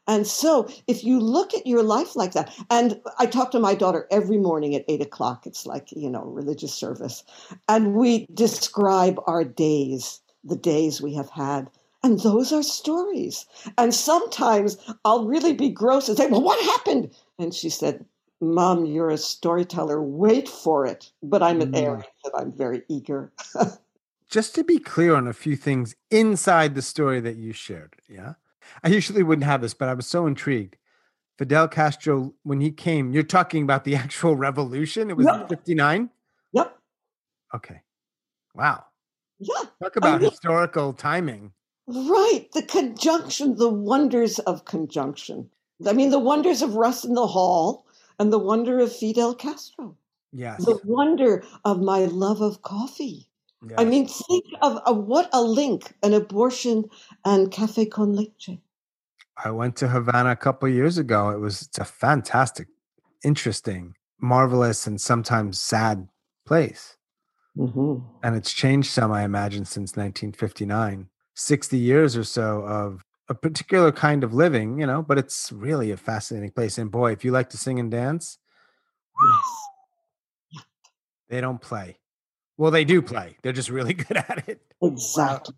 And 0.07 0.25
so, 0.25 0.67
if 0.87 1.03
you 1.03 1.19
look 1.19 1.53
at 1.53 1.67
your 1.67 1.83
life 1.83 2.15
like 2.15 2.33
that, 2.33 2.51
and 2.69 2.99
I 3.19 3.27
talk 3.27 3.51
to 3.51 3.59
my 3.59 3.75
daughter 3.75 4.07
every 4.11 4.37
morning 4.37 4.75
at 4.75 4.85
eight 4.87 5.01
o'clock, 5.01 5.45
it's 5.45 5.65
like, 5.65 5.91
you 5.91 6.09
know, 6.09 6.23
religious 6.23 6.73
service, 6.73 7.23
and 7.69 7.93
we 7.93 8.25
describe 8.33 9.19
our 9.27 9.43
days, 9.43 10.19
the 10.43 10.55
days 10.55 11.01
we 11.01 11.13
have 11.15 11.29
had. 11.29 11.69
And 12.03 12.19
those 12.21 12.51
are 12.51 12.63
stories. 12.63 13.45
And 13.77 13.93
sometimes 13.93 14.77
I'll 15.05 15.27
really 15.27 15.53
be 15.53 15.69
gross 15.69 16.09
and 16.09 16.17
say, 16.17 16.27
Well, 16.27 16.41
what 16.41 16.63
happened? 16.65 17.13
And 17.37 17.53
she 17.53 17.69
said, 17.69 18.03
Mom, 18.41 18.85
you're 18.85 19.11
a 19.11 19.17
storyteller. 19.17 20.01
Wait 20.01 20.49
for 20.49 20.85
it. 20.85 21.11
But 21.21 21.43
I'm 21.43 21.61
an 21.61 21.73
mm. 21.73 21.77
Aries 21.77 22.05
and 22.23 22.33
I'm 22.35 22.51
very 22.51 22.81
eager. 22.89 23.31
Just 24.29 24.55
to 24.55 24.63
be 24.63 24.79
clear 24.79 25.13
on 25.13 25.27
a 25.27 25.33
few 25.33 25.55
things 25.55 25.95
inside 26.09 26.73
the 26.73 26.81
story 26.81 27.19
that 27.19 27.35
you 27.35 27.53
shared. 27.53 27.97
Yeah. 28.07 28.33
I 28.83 28.89
usually 28.89 29.23
wouldn't 29.23 29.45
have 29.45 29.61
this, 29.61 29.73
but 29.73 29.89
I 29.89 29.93
was 29.93 30.07
so 30.07 30.27
intrigued. 30.27 30.77
Fidel 31.37 31.67
Castro, 31.67 32.33
when 32.43 32.61
he 32.61 32.71
came, 32.71 33.11
you're 33.11 33.23
talking 33.23 33.63
about 33.63 33.83
the 33.83 33.95
actual 34.03 34.35
revolution. 34.35 35.09
It 35.09 35.17
was 35.17 35.25
yep. 35.25 35.49
59? 35.49 36.09
Yep. 36.53 36.77
Okay. 37.55 37.81
Wow. 38.53 38.85
Yeah. 39.39 39.63
Talk 39.81 39.95
about 39.95 40.15
I 40.15 40.17
mean, 40.19 40.29
historical 40.29 40.93
timing. 40.93 41.53
Right. 41.87 42.47
The 42.53 42.61
conjunction, 42.61 43.55
the 43.55 43.69
wonders 43.69 44.39
of 44.39 44.65
conjunction. 44.65 45.49
I 45.87 45.93
mean, 45.93 46.11
the 46.11 46.19
wonders 46.19 46.61
of 46.61 46.75
Russ 46.75 47.03
in 47.03 47.15
the 47.15 47.27
Hall 47.27 47.85
and 48.19 48.31
the 48.31 48.37
wonder 48.37 48.79
of 48.79 48.95
Fidel 48.95 49.33
Castro. 49.33 49.97
Yes. 50.31 50.63
The 50.63 50.79
wonder 50.85 51.43
of 51.65 51.81
my 51.81 52.05
love 52.05 52.41
of 52.41 52.61
coffee. 52.61 53.30
Yes. 53.63 53.75
I 53.77 53.85
mean, 53.85 54.07
think 54.07 54.45
of, 54.61 54.77
of 54.85 54.97
what 55.05 55.29
a 55.33 55.41
link 55.41 55.93
an 56.01 56.13
abortion 56.13 56.85
and 57.25 57.51
cafe 57.51 57.85
con 57.85 58.15
leche. 58.15 58.57
I 59.43 59.51
went 59.51 59.75
to 59.77 59.87
Havana 59.87 60.31
a 60.31 60.35
couple 60.35 60.67
years 60.69 60.97
ago. 60.97 61.29
It 61.29 61.39
was 61.39 61.63
it's 61.63 61.77
a 61.77 61.85
fantastic, 61.85 62.67
interesting, 63.23 63.95
marvelous, 64.19 64.87
and 64.87 64.99
sometimes 64.99 65.61
sad 65.61 66.07
place. 66.45 66.97
Mm-hmm. 67.57 68.05
And 68.23 68.35
it's 68.35 68.53
changed 68.53 68.89
some, 68.89 69.11
I 69.11 69.23
imagine, 69.23 69.65
since 69.65 69.91
1959. 69.91 71.07
60 71.33 71.77
years 71.77 72.17
or 72.17 72.23
so 72.23 72.61
of 72.61 73.03
a 73.29 73.33
particular 73.33 73.91
kind 73.91 74.23
of 74.23 74.33
living, 74.33 74.79
you 74.79 74.85
know, 74.85 75.01
but 75.01 75.17
it's 75.17 75.51
really 75.51 75.91
a 75.91 75.97
fascinating 75.97 76.51
place. 76.51 76.77
And 76.77 76.91
boy, 76.91 77.11
if 77.13 77.23
you 77.23 77.31
like 77.31 77.49
to 77.51 77.57
sing 77.57 77.79
and 77.79 77.89
dance, 77.89 78.37
yes. 80.53 80.63
they 81.29 81.41
don't 81.41 81.61
play. 81.61 82.00
Well, 82.61 82.69
they 82.69 82.85
do 82.85 83.01
play. 83.01 83.37
They're 83.41 83.53
just 83.53 83.71
really 83.71 83.93
good 84.05 84.17
at 84.17 84.47
it. 84.47 84.61
Exactly. 84.83 85.55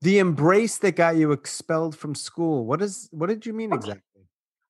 The 0.00 0.20
embrace 0.20 0.78
that 0.78 0.94
got 0.94 1.16
you 1.16 1.32
expelled 1.32 1.96
from 1.96 2.14
school. 2.14 2.64
What 2.64 2.80
is 2.80 3.08
what 3.10 3.28
did 3.28 3.46
you 3.46 3.52
mean 3.52 3.72
exactly? 3.72 4.22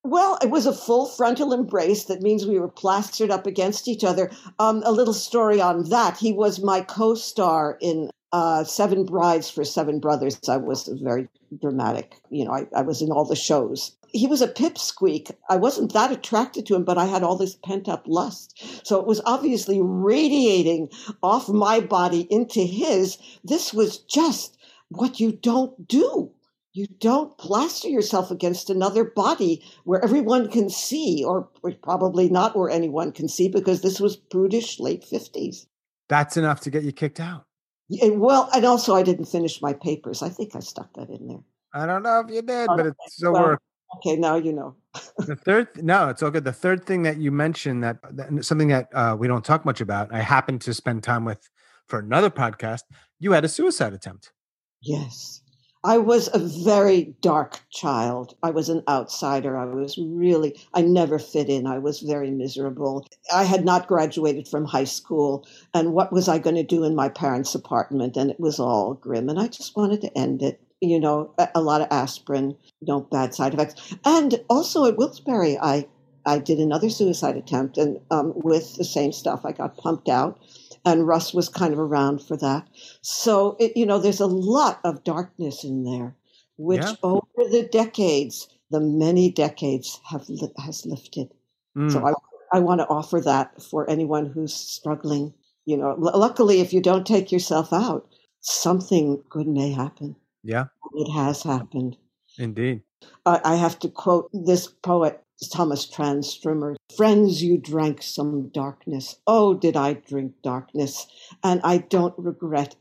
Well, 0.03 0.39
it 0.43 0.49
was 0.49 0.65
a 0.65 0.73
full 0.73 1.05
frontal 1.05 1.53
embrace. 1.53 2.05
That 2.05 2.23
means 2.23 2.47
we 2.47 2.59
were 2.59 2.71
plastered 2.71 3.31
up 3.31 3.47
against 3.47 3.89
each 3.89 4.05
other. 4.05 4.31
Um, 4.59 4.83
a 4.87 4.91
little 4.91 5.13
story 5.13 5.61
on 5.61 5.91
that. 5.91 6.17
He 6.17 6.33
was 6.33 6.65
my 6.65 6.81
co-star 6.81 7.77
in 7.83 8.11
uh, 8.33 8.65
Seven 8.65 9.05
Brides 9.05 9.51
for 9.51 9.63
Seven 9.63 10.01
Brothers. 10.01 10.41
I 10.49 10.57
was 10.57 10.89
very 11.03 11.29
dramatic. 11.61 12.15
You 12.31 12.47
know, 12.47 12.53
I, 12.53 12.69
I 12.75 12.81
was 12.81 13.03
in 13.03 13.11
all 13.11 13.27
the 13.27 13.37
shows. 13.37 13.95
He 14.13 14.27
was 14.27 14.43
a 14.43 14.49
pipsqueak. 14.49 15.31
I 15.49 15.57
wasn't 15.57 15.93
that 15.93 16.13
attracted 16.13 16.67
to 16.67 16.75
him, 16.75 16.85
but 16.85 16.99
I 16.99 17.07
had 17.07 17.23
all 17.23 17.37
this 17.37 17.55
pent 17.55 17.89
up 17.89 18.05
lust. 18.07 18.87
So 18.87 18.99
it 19.01 19.07
was 19.07 19.21
obviously 19.25 19.81
radiating 19.81 20.89
off 21.23 21.49
my 21.49 21.81
body 21.81 22.27
into 22.31 22.61
his. 22.61 23.19
This 23.45 23.73
was 23.73 23.99
just 23.99 24.57
what 24.89 25.21
you 25.21 25.33
don't 25.33 25.87
do. 25.87 26.33
You 26.73 26.87
don't 27.01 27.37
plaster 27.37 27.89
yourself 27.89 28.31
against 28.31 28.71
another 28.71 29.05
body 29.05 29.63
where 29.85 30.03
everyone 30.05 30.49
can 30.51 30.71
see, 30.71 31.25
or 31.25 31.49
probably 31.83 32.29
not 32.29 32.57
where 32.57 32.71
anyone 32.71 33.11
can 33.11 33.29
see, 33.29 33.49
because 33.49 33.81
this 33.83 33.99
was 33.99 34.17
prudish 34.17 34.79
late 34.79 35.05
50s. 35.05 35.67
That's 36.09 36.37
enough 36.37 36.61
to 36.61 36.71
get 36.71 36.85
you 36.85 36.93
kicked 36.93 37.19
out. 37.19 37.45
Well, 37.89 38.49
and 38.55 38.65
also 38.65 38.95
I 38.95 39.03
didn't 39.03 39.25
finish 39.25 39.61
my 39.61 39.73
papers. 39.73 40.23
I 40.23 40.29
think 40.29 40.55
I 40.55 40.61
stuck 40.61 40.93
that 40.95 41.11
in 41.11 41.27
there. 41.27 41.43
I 41.75 41.87
don't 41.87 42.05
know 42.05 42.21
if 42.21 42.33
you 42.33 42.43
did, 42.43 42.69
oh, 42.69 42.77
but 42.77 42.87
it's 42.87 43.15
still 43.15 43.33
well, 43.33 43.43
work. 43.43 43.63
Okay, 43.97 44.17
now 44.17 44.37
you 44.37 44.53
know. 44.53 44.77
the 45.19 45.37
third, 45.37 45.69
no, 45.83 46.09
it's 46.09 46.23
all 46.23 46.31
good. 46.31 46.45
The 46.45 46.53
third 46.53 46.85
thing 46.85 47.03
that 47.03 47.19
you 47.19 47.31
mentioned 47.33 47.83
that, 47.83 47.99
that 48.17 48.45
something 48.45 48.69
that 48.69 48.89
uh, 48.95 49.17
we 49.19 49.27
don't 49.27 49.45
talk 49.45 49.65
much 49.65 49.81
about. 49.81 50.13
I 50.13 50.21
happened 50.21 50.61
to 50.63 50.75
spend 50.75 51.03
time 51.03 51.25
with 51.25 51.49
for 51.89 51.99
another 51.99 52.31
podcast. 52.31 52.83
You 53.19 53.33
had 53.33 53.45
a 53.45 53.49
suicide 53.49 53.93
attempt. 53.93 54.33
Yes. 54.81 55.43
I 55.83 55.97
was 55.97 56.29
a 56.35 56.39
very 56.39 57.15
dark 57.23 57.61
child. 57.71 58.37
I 58.43 58.51
was 58.51 58.69
an 58.69 58.83
outsider. 58.87 59.57
I 59.57 59.65
was 59.65 59.97
really, 59.97 60.61
I 60.75 60.83
never 60.83 61.19
fit 61.19 61.49
in. 61.49 61.67
I 61.67 61.79
was 61.79 62.01
very 62.01 62.31
miserable. 62.31 63.07
I 63.33 63.45
had 63.45 63.65
not 63.65 63.89
graduated 63.89 64.47
from 64.47 64.67
high 64.67 64.85
school. 64.85 65.47
And 65.73 65.95
what 65.95 66.13
was 66.13 66.29
I 66.29 66.39
going 66.39 66.57
to 66.57 66.63
do 66.63 66.85
in 66.85 66.95
my 66.95 67.09
parents' 67.09 67.55
apartment? 67.55 68.19
And 68.19 68.31
it 68.31 68.39
was 68.39 68.61
all 68.61 68.93
grim. 68.93 69.31
And 69.31 69.41
I 69.41 69.49
just 69.49 69.75
wanted 69.75 70.03
to 70.03 70.19
end 70.19 70.43
it. 70.43 70.61
You 70.81 70.99
know, 70.99 71.35
a, 71.39 71.49
a 71.57 71.61
lot 71.61 71.83
of 71.83 71.89
aspirin, 71.91 72.57
no 72.83 73.01
bad 73.01 73.35
side 73.35 73.55
effects. 73.55 73.95
And 74.05 74.41
also 74.49 74.87
at 74.87 74.97
Wilkes-Barre, 74.97 75.59
I, 75.61 75.87
I 76.25 76.39
did 76.39 76.59
another 76.59 76.89
suicide 76.89 77.37
attempt 77.37 77.77
and 77.77 78.01
um, 78.11 78.33
with 78.35 78.77
the 78.77 78.85
same 78.85 79.13
stuff. 79.13 79.45
I 79.45 79.53
got 79.53 79.77
pumped 79.77 80.09
out 80.09 80.41
and 80.85 81.07
Russ 81.07 81.35
was 81.35 81.49
kind 81.49 81.73
of 81.73 81.79
around 81.79 82.23
for 82.23 82.37
that. 82.39 82.67
So 83.03 83.57
it, 83.59 83.77
you 83.77 83.85
know, 83.87 83.99
there's 83.99 84.21
a 84.21 84.27
lot 84.27 84.81
of 84.85 85.05
darkness 85.05 85.65
in 85.65 85.85
there, 85.85 86.17
which 86.57 86.83
yeah. 86.83 86.95
over 87.03 87.27
the 87.37 87.69
decades, 87.71 88.49
the 88.71 88.81
many 88.81 89.31
decades, 89.31 90.01
have 90.11 90.27
has 90.65 90.87
lifted. 90.87 91.33
Mm. 91.77 91.93
So 91.93 92.07
I 92.07 92.13
I 92.53 92.59
want 92.61 92.81
to 92.81 92.89
offer 92.89 93.21
that 93.21 93.63
for 93.63 93.89
anyone 93.89 94.27
who's 94.27 94.55
struggling. 94.55 95.35
You 95.67 95.77
know, 95.77 95.91
l- 95.91 96.19
luckily, 96.19 96.61
if 96.61 96.73
you 96.73 96.81
don't 96.81 97.07
take 97.07 97.31
yourself 97.31 97.73
out, 97.73 98.09
something 98.41 99.23
good 99.29 99.47
may 99.47 99.71
happen. 99.71 100.17
Yeah, 100.43 100.67
it 100.95 101.11
has 101.13 101.43
happened. 101.43 101.97
Indeed. 102.39 102.83
I, 103.27 103.41
I 103.45 103.57
have 103.57 103.79
to 103.81 103.89
quote 103.89 104.31
this 104.33 104.67
poet 104.67 105.23
Tomas 105.49 105.87
Tranströmer, 105.87 106.77
Friends, 106.97 107.43
you 107.43 107.57
drank 107.57 108.03
some 108.03 108.49
darkness. 108.49 109.17
Oh, 109.27 109.55
did 109.55 109.77
I 109.77 109.95
drink 109.95 110.35
darkness? 110.43 111.07
And 111.43 111.61
I 111.65 111.79
don't 111.79 112.15
regret 112.19 112.77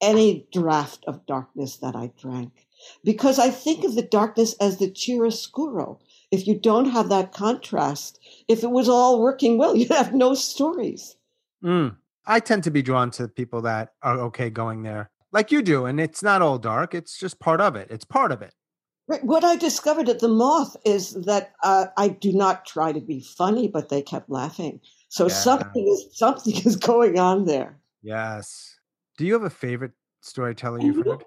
any 0.00 0.48
draught 0.52 1.00
of 1.06 1.26
darkness 1.26 1.76
that 1.76 1.94
I 1.94 2.12
drank. 2.18 2.66
Because 3.04 3.38
I 3.38 3.50
think 3.50 3.84
of 3.84 3.94
the 3.94 4.02
darkness 4.02 4.54
as 4.60 4.78
the 4.78 4.90
chiaroscuro. 4.90 5.98
If 6.30 6.46
you 6.46 6.58
don't 6.58 6.90
have 6.90 7.08
that 7.08 7.32
contrast, 7.32 8.20
if 8.46 8.62
it 8.62 8.70
was 8.70 8.88
all 8.88 9.20
working 9.20 9.58
well, 9.58 9.76
you'd 9.76 9.90
have 9.90 10.14
no 10.14 10.34
stories. 10.34 11.16
Mm. 11.62 11.96
I 12.26 12.40
tend 12.40 12.64
to 12.64 12.70
be 12.70 12.82
drawn 12.82 13.10
to 13.12 13.26
people 13.26 13.62
that 13.62 13.94
are 14.02 14.18
okay 14.20 14.50
going 14.50 14.82
there, 14.82 15.10
like 15.32 15.52
you 15.52 15.62
do. 15.62 15.86
And 15.86 16.00
it's 16.00 16.22
not 16.22 16.42
all 16.42 16.58
dark, 16.58 16.94
it's 16.94 17.18
just 17.18 17.38
part 17.38 17.60
of 17.60 17.76
it. 17.76 17.88
It's 17.90 18.04
part 18.04 18.32
of 18.32 18.42
it. 18.42 18.54
What 19.22 19.42
I 19.42 19.56
discovered 19.56 20.10
at 20.10 20.20
the 20.20 20.28
Moth 20.28 20.76
is 20.84 21.14
that 21.14 21.52
uh, 21.62 21.86
I 21.96 22.08
do 22.08 22.30
not 22.30 22.66
try 22.66 22.92
to 22.92 23.00
be 23.00 23.20
funny, 23.20 23.66
but 23.66 23.88
they 23.88 24.02
kept 24.02 24.28
laughing. 24.28 24.80
So 25.08 25.28
yeah. 25.28 25.34
something 25.34 25.88
is 25.88 26.06
something 26.12 26.54
is 26.54 26.76
going 26.76 27.18
on 27.18 27.46
there. 27.46 27.78
Yes. 28.02 28.76
Do 29.16 29.24
you 29.24 29.32
have 29.32 29.44
a 29.44 29.50
favorite 29.50 29.92
storyteller 30.20 30.80
you've 30.80 31.04
heard? 31.04 31.24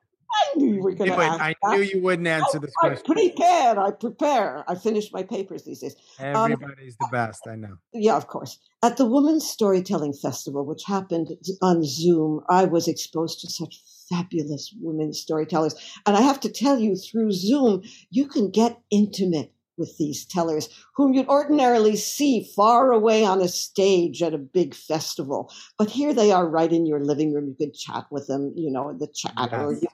I 0.53 0.57
knew 0.57 0.75
you 0.75 0.81
were 0.81 0.93
going 0.93 1.11
to 1.11 1.17
ask. 1.17 1.41
I 1.41 1.55
that. 1.61 1.71
knew 1.71 1.81
you 1.81 2.01
wouldn't 2.01 2.27
answer 2.27 2.59
this 2.59 2.73
I, 2.83 2.89
question. 2.89 3.11
I 3.11 3.13
prepare. 3.13 3.79
I 3.79 3.91
prepare. 3.91 4.63
I 4.69 4.75
finish 4.75 5.11
my 5.11 5.23
papers 5.23 5.63
these 5.63 5.79
days. 5.79 5.95
Um, 6.19 6.51
Everybody's 6.51 6.97
um, 7.01 7.07
the 7.09 7.09
best. 7.11 7.47
I 7.47 7.55
know. 7.55 7.77
Yeah, 7.93 8.15
of 8.15 8.27
course. 8.27 8.59
At 8.83 8.97
the 8.97 9.05
Women's 9.05 9.47
Storytelling 9.47 10.13
Festival, 10.13 10.65
which 10.65 10.83
happened 10.85 11.29
on 11.61 11.83
Zoom, 11.83 12.41
I 12.49 12.65
was 12.65 12.87
exposed 12.87 13.41
to 13.41 13.49
such 13.49 13.81
fabulous 14.09 14.73
women 14.79 15.13
storytellers. 15.13 15.75
And 16.05 16.17
I 16.17 16.21
have 16.21 16.39
to 16.41 16.49
tell 16.49 16.79
you, 16.79 16.95
through 16.95 17.31
Zoom, 17.31 17.83
you 18.09 18.27
can 18.27 18.51
get 18.51 18.81
intimate 18.89 19.53
with 19.81 19.97
these 19.97 20.23
tellers 20.25 20.69
whom 20.95 21.13
you'd 21.13 21.27
ordinarily 21.27 21.97
see 21.97 22.49
far 22.55 22.93
away 22.93 23.25
on 23.25 23.41
a 23.41 23.49
stage 23.49 24.23
at 24.23 24.33
a 24.33 24.37
big 24.37 24.73
festival. 24.73 25.51
But 25.77 25.89
here 25.89 26.13
they 26.13 26.31
are 26.31 26.47
right 26.47 26.71
in 26.71 26.85
your 26.85 27.03
living 27.03 27.33
room. 27.33 27.47
You 27.47 27.55
can 27.55 27.73
chat 27.73 28.05
with 28.09 28.27
them, 28.27 28.53
you 28.55 28.71
know, 28.71 28.89
in 28.89 28.99
the 28.99 29.07
chat, 29.13 29.33
yes. 29.35 29.51
or 29.53 29.73
you, 29.73 29.87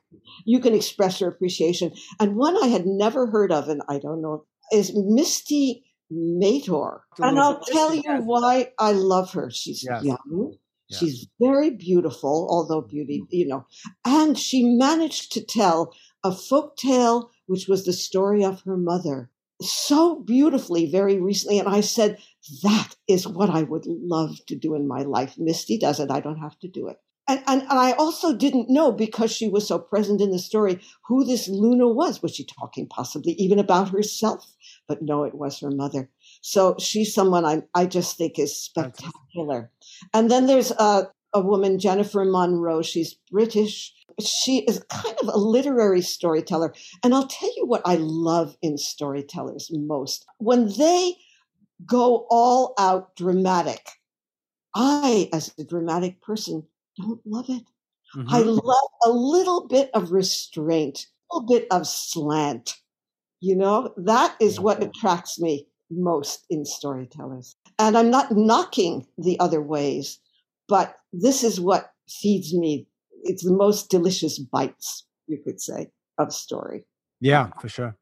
you 0.45 0.59
can 0.59 0.75
express 0.75 1.19
your 1.19 1.31
appreciation. 1.31 1.93
And 2.19 2.35
one 2.35 2.55
I 2.61 2.67
had 2.67 2.85
never 2.85 3.25
heard 3.25 3.51
of, 3.51 3.69
and 3.69 3.81
I 3.89 3.97
don't 3.97 4.21
know, 4.21 4.45
is 4.71 4.91
Misty 4.93 5.85
Mator. 6.11 7.01
And 7.17 7.39
I'll 7.39 7.61
tell 7.61 7.95
you 7.95 8.17
why 8.17 8.73
I 8.77 8.91
love 8.91 9.33
her. 9.33 9.49
She's 9.49 9.83
yes. 9.89 10.03
young. 10.03 10.57
She's 10.89 11.27
very 11.41 11.71
beautiful, 11.71 12.47
although 12.49 12.81
beauty, 12.81 13.23
you 13.29 13.45
know, 13.45 13.65
and 14.05 14.37
she 14.37 14.63
managed 14.63 15.33
to 15.33 15.43
tell 15.43 15.93
a 16.23 16.31
folk 16.31 16.77
tale 16.77 17.29
which 17.45 17.67
was 17.67 17.85
the 17.85 17.93
story 17.93 18.43
of 18.43 18.61
her 18.61 18.77
mother 18.77 19.29
so 19.61 20.19
beautifully 20.19 20.89
very 20.89 21.19
recently. 21.19 21.59
And 21.59 21.67
I 21.67 21.81
said, 21.81 22.19
that 22.63 22.95
is 23.07 23.27
what 23.27 23.49
I 23.49 23.63
would 23.63 23.85
love 23.85 24.37
to 24.47 24.55
do 24.55 24.75
in 24.75 24.87
my 24.87 25.01
life. 25.01 25.35
Misty 25.37 25.77
does 25.77 25.99
it. 25.99 26.11
I 26.11 26.19
don't 26.19 26.39
have 26.39 26.57
to 26.59 26.67
do 26.67 26.87
it. 26.87 26.97
And, 27.29 27.43
and, 27.45 27.61
and, 27.63 27.77
I 27.77 27.91
also 27.93 28.33
didn't 28.33 28.69
know 28.69 28.93
because 28.93 29.33
she 29.33 29.49
was 29.49 29.67
so 29.67 29.77
present 29.77 30.21
in 30.21 30.31
the 30.31 30.39
story 30.39 30.79
who 31.07 31.25
this 31.25 31.49
Luna 31.49 31.89
was. 31.89 32.21
Was 32.21 32.35
she 32.35 32.45
talking 32.45 32.87
possibly 32.87 33.33
even 33.33 33.59
about 33.59 33.89
herself? 33.89 34.53
But 34.87 35.01
no, 35.01 35.25
it 35.25 35.35
was 35.35 35.59
her 35.59 35.69
mother. 35.69 36.09
So 36.41 36.77
she's 36.79 37.13
someone 37.13 37.43
I, 37.43 37.63
I 37.75 37.85
just 37.85 38.17
think 38.17 38.39
is 38.39 38.57
spectacular. 38.57 39.71
And 40.13 40.31
then 40.31 40.47
there's 40.47 40.71
a, 40.71 41.09
a 41.37 41.41
woman, 41.41 41.79
Jennifer 41.79 42.25
Monroe. 42.25 42.81
She's 42.81 43.15
British 43.31 43.93
she 44.19 44.59
is 44.59 44.83
kind 44.89 45.15
of 45.21 45.27
a 45.27 45.37
literary 45.37 46.01
storyteller. 46.01 46.73
And 47.03 47.13
I'll 47.13 47.27
tell 47.27 47.51
you 47.55 47.65
what 47.65 47.81
I 47.85 47.95
love 47.95 48.57
in 48.61 48.77
storytellers 48.77 49.69
most 49.71 50.25
when 50.39 50.69
they 50.77 51.15
go 51.85 52.25
all 52.29 52.73
out 52.79 53.15
dramatic. 53.15 53.89
I, 54.75 55.29
as 55.33 55.53
a 55.57 55.63
dramatic 55.63 56.21
person, 56.21 56.63
don't 56.97 57.21
love 57.25 57.49
it. 57.49 57.63
Mm-hmm. 58.15 58.33
I 58.33 58.39
love 58.39 58.89
a 59.05 59.09
little 59.09 59.67
bit 59.67 59.89
of 59.93 60.11
restraint, 60.11 61.07
a 61.31 61.35
little 61.35 61.47
bit 61.47 61.67
of 61.71 61.87
slant. 61.87 62.75
You 63.39 63.55
know, 63.55 63.93
that 63.97 64.35
is 64.39 64.59
what 64.59 64.81
attracts 64.81 65.39
me 65.39 65.67
most 65.91 66.45
in 66.49 66.65
storytellers. 66.65 67.55
And 67.79 67.97
I'm 67.97 68.09
not 68.09 68.31
knocking 68.31 69.05
the 69.17 69.39
other 69.39 69.61
ways, 69.61 70.19
but 70.67 70.95
this 71.13 71.43
is 71.43 71.59
what 71.59 71.91
feeds 72.07 72.53
me 72.53 72.87
it's 73.23 73.43
the 73.43 73.53
most 73.53 73.89
delicious 73.89 74.39
bites, 74.39 75.05
you 75.27 75.37
could 75.43 75.59
say, 75.59 75.87
of 76.17 76.33
story. 76.33 76.85
Yeah, 77.19 77.49
for 77.59 77.69
sure. 77.69 77.95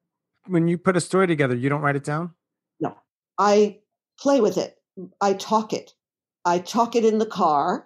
When 0.48 0.68
you 0.68 0.78
put 0.78 0.98
a 0.98 1.02
story 1.02 1.28
together, 1.28 1.56
you 1.56 1.70
don't 1.70 1.82
write 1.82 1.96
it 1.96 2.04
down? 2.04 2.32
No. 2.80 2.96
I 3.40 3.80
play 4.20 4.42
with 4.42 4.58
it. 4.58 4.78
I 5.20 5.34
talk 5.34 5.74
it. 5.74 5.94
I 6.46 6.60
talk 6.60 6.96
it 6.96 7.04
in 7.04 7.18
the 7.18 7.26
car. 7.26 7.86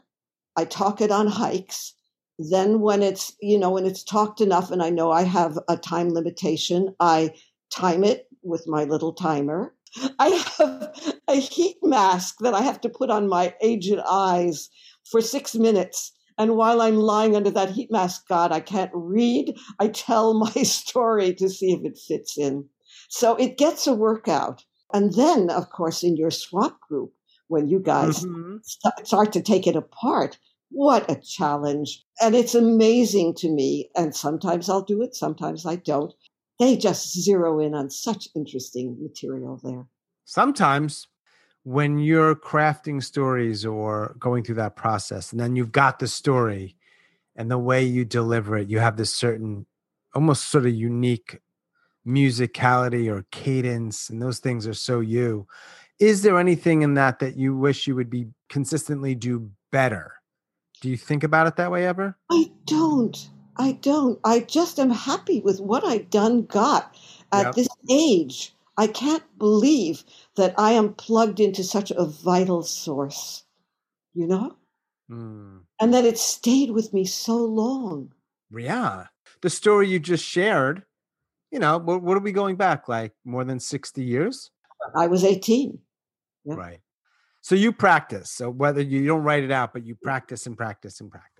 I 0.55 0.65
talk 0.65 1.01
it 1.01 1.11
on 1.11 1.27
hikes. 1.27 1.93
Then 2.37 2.81
when 2.81 3.01
it's, 3.03 3.33
you 3.41 3.57
know, 3.57 3.71
when 3.71 3.85
it's 3.85 4.03
talked 4.03 4.41
enough 4.41 4.71
and 4.71 4.83
I 4.83 4.89
know 4.89 5.11
I 5.11 5.23
have 5.23 5.57
a 5.67 5.77
time 5.77 6.09
limitation, 6.09 6.95
I 6.99 7.33
time 7.71 8.03
it 8.03 8.27
with 8.43 8.67
my 8.67 8.83
little 8.83 9.13
timer. 9.13 9.73
I 10.19 10.29
have 10.57 11.19
a 11.27 11.35
heat 11.35 11.77
mask 11.83 12.37
that 12.39 12.53
I 12.53 12.61
have 12.61 12.81
to 12.81 12.89
put 12.89 13.09
on 13.09 13.27
my 13.27 13.53
aged 13.61 13.99
eyes 14.07 14.69
for 15.09 15.21
six 15.21 15.55
minutes 15.55 16.11
and 16.39 16.55
while 16.55 16.81
I'm 16.81 16.95
lying 16.95 17.35
under 17.35 17.51
that 17.51 17.71
heat 17.71 17.91
mask, 17.91 18.29
God, 18.29 18.53
I 18.53 18.61
can't 18.61 18.91
read. 18.93 19.57
I 19.77 19.89
tell 19.89 20.33
my 20.33 20.51
story 20.63 21.33
to 21.33 21.49
see 21.49 21.73
if 21.73 21.83
it 21.83 21.99
fits 21.99 22.37
in. 22.37 22.69
So 23.09 23.35
it 23.35 23.57
gets 23.57 23.85
a 23.85 23.93
workout. 23.93 24.63
And 24.93 25.13
then, 25.13 25.49
of 25.49 25.69
course, 25.69 26.01
in 26.01 26.15
your 26.15 26.31
swap 26.31 26.79
group, 26.79 27.11
when 27.49 27.67
you 27.67 27.79
guys 27.79 28.23
mm-hmm. 28.23 28.57
start 29.03 29.33
to 29.33 29.41
take 29.41 29.67
it 29.67 29.75
apart, 29.75 30.39
what 30.71 31.11
a 31.11 31.15
challenge. 31.15 32.05
And 32.21 32.35
it's 32.35 32.55
amazing 32.55 33.35
to 33.35 33.49
me. 33.49 33.89
And 33.93 34.15
sometimes 34.15 34.69
I'll 34.69 34.81
do 34.81 35.01
it, 35.01 35.15
sometimes 35.15 35.65
I 35.65 35.75
don't. 35.75 36.13
They 36.59 36.75
just 36.75 37.17
zero 37.17 37.59
in 37.59 37.73
on 37.73 37.89
such 37.89 38.27
interesting 38.35 38.97
material 39.01 39.59
there. 39.63 39.87
Sometimes 40.25 41.07
when 41.63 41.99
you're 41.99 42.35
crafting 42.35 43.01
stories 43.03 43.65
or 43.65 44.15
going 44.19 44.43
through 44.43 44.55
that 44.55 44.75
process 44.75 45.31
and 45.31 45.39
then 45.39 45.55
you've 45.55 45.71
got 45.71 45.99
the 45.99 46.07
story 46.07 46.75
and 47.35 47.49
the 47.49 47.57
way 47.57 47.83
you 47.83 48.05
deliver 48.05 48.57
it 48.57 48.69
you 48.69 48.79
have 48.79 48.97
this 48.97 49.13
certain 49.13 49.65
almost 50.13 50.49
sort 50.49 50.65
of 50.65 50.73
unique 50.73 51.39
musicality 52.05 53.07
or 53.07 53.25
cadence 53.31 54.09
and 54.09 54.21
those 54.21 54.39
things 54.39 54.67
are 54.67 54.73
so 54.73 54.99
you. 54.99 55.47
Is 55.99 56.21
there 56.21 56.39
anything 56.39 56.81
in 56.81 56.93
that 56.95 57.19
that 57.19 57.37
you 57.37 57.55
wish 57.55 57.87
you 57.87 57.95
would 57.95 58.09
be 58.09 58.27
consistently 58.47 59.15
do 59.15 59.51
better? 59.71 60.13
Do 60.81 60.89
you 60.89 60.97
think 60.97 61.23
about 61.23 61.47
it 61.47 61.57
that 61.57 61.71
way 61.71 61.85
ever? 61.85 62.17
I 62.31 62.51
don't 62.65 63.29
i 63.59 63.73
don't 63.73 64.19
i 64.23 64.39
just 64.39 64.79
am 64.79 64.89
happy 64.89 65.39
with 65.41 65.59
what 65.59 65.85
i 65.85 65.99
done 65.99 66.43
got 66.45 66.95
at 67.31 67.45
yep. 67.45 67.55
this 67.55 67.69
age 67.91 68.53
I 68.79 68.87
can't 68.87 69.23
believe 69.37 70.05
that 70.37 70.53
I 70.57 70.71
am 70.71 70.93
plugged 70.93 71.41
into 71.41 71.65
such 71.65 71.91
a 71.91 72.05
vital 72.05 72.63
source, 72.63 73.43
you 74.13 74.25
know? 74.25 74.55
Mm. 75.11 75.63
And 75.81 75.93
that 75.93 76.05
it 76.05 76.17
stayed 76.17 76.71
with 76.71 76.93
me 76.93 77.03
so 77.03 77.35
long. 77.35 78.13
Yeah. 78.49 79.07
The 79.41 79.49
story 79.49 79.89
you 79.89 79.99
just 79.99 80.23
shared, 80.23 80.83
you 81.51 81.59
know, 81.59 81.77
what, 81.77 82.01
what 82.03 82.15
are 82.15 82.21
we 82.21 82.31
going 82.31 82.55
back? 82.55 82.87
Like 82.87 83.11
more 83.25 83.43
than 83.43 83.59
60 83.59 84.01
years? 84.01 84.49
I 84.95 85.07
was 85.07 85.25
18. 85.25 85.77
Yeah. 86.45 86.55
Right. 86.55 86.79
So 87.41 87.55
you 87.55 87.73
practice. 87.73 88.31
So 88.31 88.49
whether 88.49 88.81
you 88.81 89.05
don't 89.05 89.23
write 89.23 89.43
it 89.43 89.51
out, 89.51 89.73
but 89.73 89.85
you 89.85 89.95
practice 89.95 90.45
and 90.45 90.55
practice 90.55 91.01
and 91.01 91.11
practice. 91.11 91.38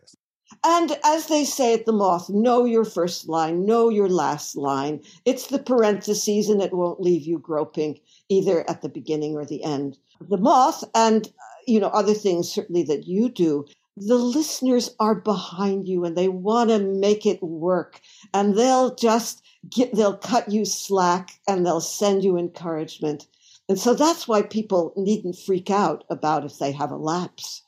And 0.64 0.98
as 1.06 1.28
they 1.28 1.46
say 1.46 1.74
at 1.74 1.86
the 1.86 1.94
Moth, 1.94 2.30
know 2.30 2.66
your 2.66 2.86
first 2.86 3.30
line, 3.30 3.66
know 3.66 3.90
your 3.90 4.10
last 4.10 4.58
line. 4.58 5.02
It's 5.26 5.48
the 5.48 5.60
parentheses 5.60 6.50
and 6.50 6.62
it 6.62 6.74
won't 6.74 7.02
leave 7.02 7.24
you 7.24 7.40
groping 7.40 8.00
either 8.28 8.70
at 8.70 8.82
the 8.82 8.90
beginning 8.90 9.36
or 9.36 9.46
the 9.46 9.64
end. 9.64 9.98
The 10.20 10.38
Moth 10.38 10.84
and 10.94 11.32
you 11.70 11.80
know 11.80 11.88
other 11.88 12.14
things 12.14 12.52
certainly 12.52 12.84
that 12.84 13.08
you 13.08 13.30
do 13.30 13.66
the 13.96 14.16
listeners 14.16 14.96
are 15.00 15.16
behind 15.16 15.88
you 15.88 16.06
and 16.06 16.18
they 16.18 16.30
want 16.30 16.70
to 16.70 16.80
make 16.80 17.26
it 17.26 17.42
work 17.44 18.00
and 18.34 18.58
they'll 18.58 18.96
just 18.96 19.44
get 19.70 19.94
they'll 19.94 20.18
cut 20.18 20.50
you 20.50 20.66
slack 20.66 21.40
and 21.48 21.66
they'll 21.66 21.82
send 21.82 22.24
you 22.24 22.38
encouragement 22.38 23.28
and 23.68 23.78
so 23.78 23.94
that's 23.94 24.28
why 24.28 24.42
people 24.42 24.94
needn't 24.96 25.38
freak 25.38 25.70
out 25.70 26.04
about 26.10 26.46
if 26.46 26.58
they 26.58 26.72
have 26.72 26.92
a 26.92 26.96
lapse 26.96 27.62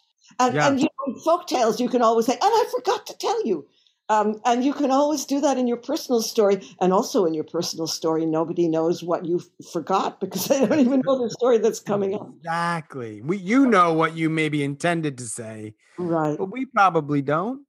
and, 0.48 0.56
yeah. 0.56 0.68
and 0.68 0.80
you 0.80 0.88
know, 1.08 1.20
folk 1.20 1.48
tales, 1.48 1.80
you 1.80 1.90
can 1.90 2.02
always 2.02 2.26
say, 2.26 2.34
and 2.34 2.42
I 2.44 2.66
forgot 2.76 3.06
to 3.08 3.18
tell 3.18 3.46
you. 3.46 3.68
Um, 4.10 4.42
and 4.44 4.66
you 4.66 4.74
can 4.74 4.92
always 4.92 5.24
do 5.24 5.40
that 5.40 5.58
in 5.58 5.68
your 5.68 5.78
personal 5.78 6.22
story. 6.22 6.60
And 6.82 6.92
also 6.92 7.26
in 7.26 7.34
your 7.34 7.46
personal 7.46 7.88
story, 7.88 8.26
nobody 8.26 8.68
knows 8.68 9.02
what 9.02 9.26
you 9.26 9.42
forgot 9.72 10.20
because 10.20 10.48
they 10.48 10.66
don't 10.66 10.80
even 10.80 11.02
know 11.06 11.18
the 11.18 11.30
story 11.30 11.60
that's 11.60 11.80
coming 11.80 12.16
up. 12.16 12.30
Exactly. 12.40 13.22
We, 13.22 13.38
you 13.38 13.68
know 13.68 13.94
what 13.94 14.18
you 14.18 14.30
maybe 14.30 14.66
intended 14.66 15.18
to 15.20 15.24
say. 15.24 15.76
Right. 15.98 16.38
But 16.38 16.52
we 16.52 16.66
probably 16.66 17.22
don't. 17.22 17.66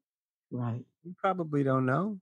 Right. 0.51 0.85
We 1.05 1.13
probably 1.17 1.63
don't 1.63 1.87
know. 1.87 2.19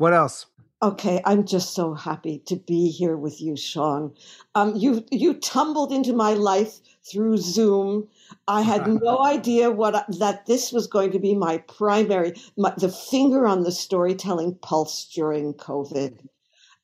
What 0.00 0.14
else? 0.14 0.46
Okay, 0.82 1.20
I'm 1.26 1.44
just 1.44 1.74
so 1.74 1.92
happy 1.92 2.38
to 2.46 2.56
be 2.56 2.88
here 2.88 3.18
with 3.18 3.42
you, 3.42 3.54
Sean. 3.54 4.14
Um, 4.54 4.74
you 4.74 5.04
you 5.10 5.34
tumbled 5.34 5.92
into 5.92 6.14
my 6.14 6.32
life 6.32 6.80
through 7.04 7.36
Zoom. 7.36 8.08
I 8.48 8.62
had 8.62 8.86
no 9.02 9.22
idea 9.22 9.70
what 9.70 10.06
that 10.18 10.46
this 10.46 10.72
was 10.72 10.86
going 10.86 11.10
to 11.10 11.18
be 11.18 11.34
my 11.34 11.58
primary, 11.58 12.32
my, 12.56 12.72
the 12.78 12.88
finger 12.88 13.46
on 13.46 13.64
the 13.64 13.72
storytelling 13.72 14.54
pulse 14.62 15.04
during 15.04 15.52
COVID. 15.52 16.26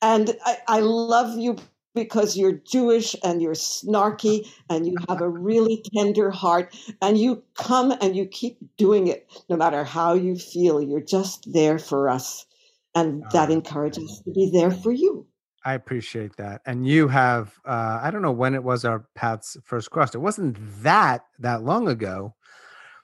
And 0.03 0.37
I, 0.45 0.59
I 0.69 0.81
love 0.81 1.39
you 1.39 1.57
because 1.95 2.37
you're 2.37 2.61
Jewish 2.71 3.17
and 3.25 3.41
you're 3.41 3.55
snarky 3.55 4.47
and 4.69 4.87
you 4.87 4.95
have 5.09 5.23
a 5.23 5.31
really 5.31 5.83
tender 5.95 6.31
heart 6.31 6.77
and 7.01 7.17
you 7.17 7.43
come 7.55 7.95
and 8.03 8.15
you 8.15 8.27
keep 8.27 8.59
doing 8.77 9.07
it 9.07 9.27
no 9.49 9.57
matter 9.57 9.85
how 9.85 10.13
you 10.13 10.37
feel. 10.37 10.83
You're 10.83 11.01
just 11.01 11.51
there 11.51 11.79
for 11.79 12.11
us. 12.11 12.45
And 12.97 13.23
that 13.33 13.51
encourages 13.51 14.11
us 14.11 14.23
to 14.23 14.33
be 14.33 14.51
there 14.53 14.71
for 14.73 14.91
you. 14.91 15.27
I 15.67 15.75
appreciate 15.75 16.37
that. 16.37 16.63
And 16.65 16.87
you 16.87 17.09
have, 17.09 17.59
uh, 17.67 18.01
I 18.03 18.11
don't 18.11 18.23
know 18.23 18.33
when 18.33 18.55
it 18.55 18.65
was 18.65 18.85
our 18.85 19.07
paths 19.15 19.57
first 19.65 19.91
crossed. 19.91 20.15
It 20.15 20.19
wasn't 20.19 20.57
that 20.83 21.25
that 21.41 21.63
long 21.63 21.89
ago, 21.89 22.35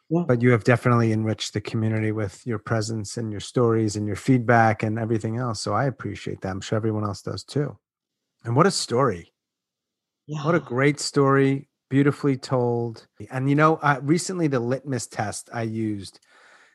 yeah. 0.08 0.22
but 0.26 0.40
you 0.40 0.50
have 0.52 0.64
definitely 0.64 1.12
enriched 1.12 1.54
the 1.54 1.60
community 1.60 2.12
with 2.12 2.40
your 2.46 2.58
presence 2.58 3.16
and 3.16 3.30
your 3.30 3.40
stories 3.40 3.96
and 3.96 4.06
your 4.06 4.16
feedback 4.16 4.82
and 4.82 4.98
everything 4.98 5.36
else. 5.36 5.60
So 5.60 5.74
I 5.74 5.84
appreciate 5.84 6.40
that. 6.40 6.50
I'm 6.50 6.60
sure 6.60 6.76
everyone 6.76 7.04
else 7.04 7.20
does 7.20 7.44
too. 7.44 7.76
And 8.44 8.56
what 8.56 8.66
a 8.66 8.70
story! 8.70 9.32
Yeah. 10.26 10.44
What 10.44 10.54
a 10.54 10.60
great 10.60 11.00
story, 11.00 11.68
beautifully 11.90 12.36
told. 12.36 13.06
And 13.30 13.48
you 13.50 13.56
know, 13.56 13.76
uh, 13.82 13.98
recently 14.02 14.46
the 14.46 14.60
litmus 14.60 15.06
test 15.08 15.50
I 15.52 15.62
used, 15.62 16.20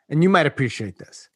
and 0.10 0.22
you 0.22 0.30
might 0.30 0.46
appreciate 0.46 0.98
this, 0.98 1.30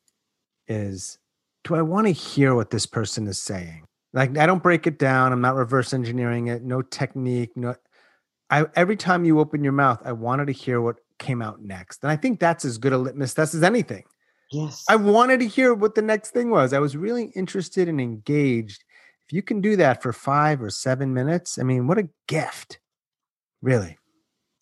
is 0.68 1.18
do 1.64 1.76
I 1.76 1.82
want 1.82 2.08
to 2.08 2.14
hear 2.14 2.56
what 2.56 2.70
this 2.70 2.86
person 2.86 3.28
is 3.28 3.42
saying? 3.42 3.86
Like 4.14 4.38
I 4.38 4.46
don't 4.46 4.64
break 4.64 4.88
it 4.88 5.00
down. 5.00 5.32
I'm 5.32 5.42
not 5.42 5.56
reverse 5.56 5.94
engineering 5.94 6.48
it. 6.48 6.64
No 6.64 6.82
technique. 6.82 7.52
No. 7.56 7.76
I 8.50 8.66
every 8.76 8.98
time 8.98 9.26
you 9.26 9.40
open 9.40 9.64
your 9.64 9.74
mouth, 9.74 10.02
I 10.04 10.12
wanted 10.12 10.48
to 10.48 10.54
hear 10.54 10.82
what 10.82 10.98
came 11.20 11.42
out 11.42 11.62
next, 11.62 12.04
and 12.04 12.12
I 12.12 12.16
think 12.16 12.40
that's 12.40 12.66
as 12.66 12.78
good 12.78 12.94
a 12.94 12.98
litmus 12.98 13.34
test 13.34 13.54
as 13.54 13.64
anything. 13.64 14.04
Yes. 14.52 14.84
I 14.90 14.98
wanted 14.98 15.40
to 15.40 15.48
hear 15.48 15.74
what 15.74 15.96
the 15.96 16.02
next 16.02 16.32
thing 16.32 16.50
was. 16.50 16.74
I 16.74 16.80
was 16.80 16.98
really 16.98 17.32
interested 17.36 17.88
and 17.88 18.02
engaged. 18.02 18.84
If 19.26 19.34
you 19.34 19.42
can 19.42 19.62
do 19.62 19.78
that 19.78 20.04
for 20.04 20.12
five 20.12 20.62
or 20.62 20.70
seven 20.70 21.14
minutes, 21.14 21.58
I 21.58 21.64
mean, 21.64 21.88
what 21.88 21.98
a 21.98 22.10
gift, 22.28 22.80
really. 23.62 23.98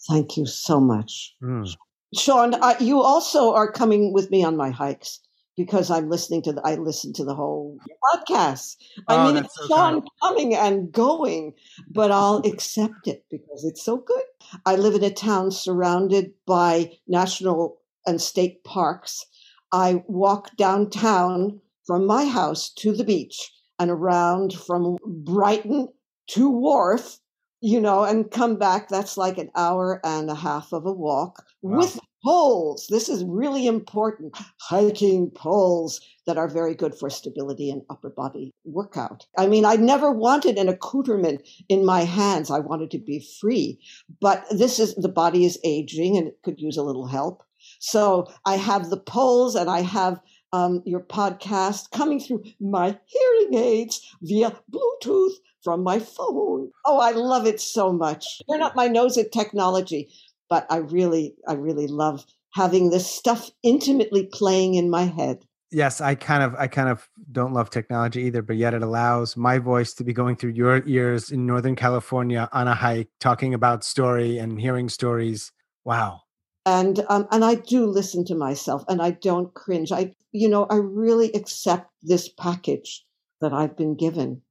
Thank 0.08 0.38
you 0.38 0.46
so 0.46 0.80
much. 0.80 1.36
Mm. 1.42 1.68
Sean, 2.14 2.54
uh, 2.54 2.76
you 2.80 3.02
also 3.02 3.54
are 3.56 3.72
coming 3.72 4.14
with 4.14 4.30
me 4.30 4.44
on 4.44 4.56
my 4.56 4.70
hikes 4.70 5.22
because 5.60 5.92
I'm 5.92 6.10
listening 6.10 6.42
to 6.44 6.54
the, 6.54 6.62
I 6.64 6.76
listen 6.76 7.12
to 7.16 7.26
the 7.26 7.36
whole 7.36 7.78
podcast. 8.02 8.78
I 9.10 9.18
oh, 9.18 9.26
mean, 9.26 9.44
it's 9.44 9.54
so 9.58 9.68
Sean 9.68 10.08
coming 10.24 10.56
and 10.56 10.90
going, 10.90 11.54
but 11.92 12.12
I'll 12.12 12.42
accept 12.46 13.10
it 13.10 13.26
because 13.30 13.66
it's 13.66 13.84
so 13.84 13.98
good. 13.98 14.24
I 14.66 14.78
live 14.78 14.96
in 14.96 15.04
a 15.04 15.14
town 15.14 15.52
surrounded 15.52 16.32
by 16.48 16.94
national 17.10 17.82
and 18.06 18.22
state 18.22 18.64
parks. 18.64 19.26
I 19.74 20.02
walk 20.08 20.56
downtown 20.56 21.60
from 21.86 22.08
my 22.08 22.24
house 22.24 22.72
to 22.76 22.94
the 22.94 23.04
beach 23.04 23.52
and 23.80 23.92
around 23.92 24.54
from 24.54 24.96
Brighton 25.06 25.90
to 26.28 26.50
Wharf, 26.50 27.20
you 27.60 27.82
know, 27.82 28.06
and 28.06 28.32
come 28.32 28.56
back. 28.58 28.88
That's 28.88 29.18
like 29.18 29.38
an 29.38 29.50
hour 29.58 30.00
and 30.06 30.30
a 30.30 30.36
half 30.36 30.72
of 30.72 30.86
a 30.86 30.94
walk 30.94 31.44
wow. 31.62 31.80
with 31.80 32.00
poles. 32.24 32.88
This 32.90 33.10
is 33.10 33.24
really 33.24 33.68
important. 33.68 34.36
Hiking 34.60 35.32
poles 35.32 36.02
that 36.26 36.38
are 36.38 36.48
very 36.48 36.76
good 36.76 36.96
for 36.96 37.10
stability 37.10 37.70
and 37.70 37.82
upper 37.90 38.10
body 38.10 38.52
workout. 38.66 39.26
I 39.38 39.48
mean, 39.48 39.66
I 39.66 39.76
never 39.76 40.12
wanted 40.12 40.58
an 40.58 40.70
accoutrement 40.70 41.48
in 41.70 41.86
my 41.86 42.02
hands. 42.02 42.52
I 42.52 42.60
wanted 42.60 42.92
to 42.92 43.00
be 43.00 43.26
free. 43.40 43.80
But 44.22 44.46
this 44.52 44.80
is 44.80 44.96
the 44.96 45.10
body 45.10 45.46
is 45.46 45.60
aging 45.64 46.18
and 46.18 46.28
it 46.28 46.40
could 46.44 46.60
use 46.60 46.78
a 46.78 46.84
little 46.84 47.08
help. 47.08 47.44
So 47.80 48.28
I 48.46 48.58
have 48.58 48.90
the 48.90 49.00
poles 49.00 49.56
and 49.56 49.70
I 49.70 49.82
have 49.82 50.20
um, 50.54 50.82
your 50.86 51.02
podcast 51.02 51.92
coming 51.92 52.20
through 52.20 52.44
my 52.60 52.98
hearing 53.06 53.54
aids 53.54 54.02
via 54.22 54.56
Bluetooth 54.72 55.34
from 55.64 55.84
my 55.84 56.00
phone. 56.00 56.72
Oh, 56.86 57.00
I 57.00 57.12
love 57.12 57.46
it 57.46 57.60
so 57.60 57.92
much. 57.92 58.42
Turn 58.50 58.62
up 58.62 58.76
my 58.76 58.88
nose 58.88 59.18
at 59.18 59.32
technology, 59.32 60.10
but 60.50 60.66
I 60.70 60.78
really, 60.78 61.36
I 61.48 61.54
really 61.54 61.88
love 61.88 62.26
having 62.54 62.90
this 62.90 63.10
stuff 63.10 63.50
intimately 63.64 64.30
playing 64.32 64.76
in 64.76 64.90
my 64.90 65.04
head. 65.04 65.46
Yes, 65.72 66.02
I 66.02 66.16
kind 66.16 66.42
of, 66.42 66.56
I 66.56 66.66
kind 66.66 66.90
of 66.90 67.08
don't 67.32 67.54
love 67.54 67.70
technology 67.70 68.24
either, 68.24 68.42
but 68.42 68.56
yet 68.56 68.74
it 68.74 68.82
allows 68.82 69.38
my 69.38 69.60
voice 69.60 69.94
to 69.96 70.04
be 70.04 70.14
going 70.14 70.36
through 70.36 70.54
your 70.54 70.82
ears 70.88 71.32
in 71.32 71.46
Northern 71.46 71.76
California 71.76 72.50
on 72.52 72.68
a 72.68 72.74
hike, 72.74 73.10
talking 73.20 73.54
about 73.54 73.84
story 73.84 74.40
and 74.40 74.60
hearing 74.60 74.90
stories. 74.90 75.52
Wow. 75.86 76.22
And 76.66 77.06
um, 77.08 77.28
and 77.32 77.46
I 77.46 77.56
do 77.56 77.86
listen 77.86 78.26
to 78.26 78.36
myself, 78.36 78.84
and 78.90 79.02
I 79.02 79.12
don't 79.12 79.54
cringe. 79.54 79.92
I, 79.92 80.14
you 80.32 80.50
know, 80.50 80.66
I 80.66 80.76
really 80.76 81.32
accept 81.34 81.90
this 82.02 82.30
package 82.30 83.06
that 83.42 83.54
I've 83.54 83.78
been 83.78 83.96
given. 83.96 84.42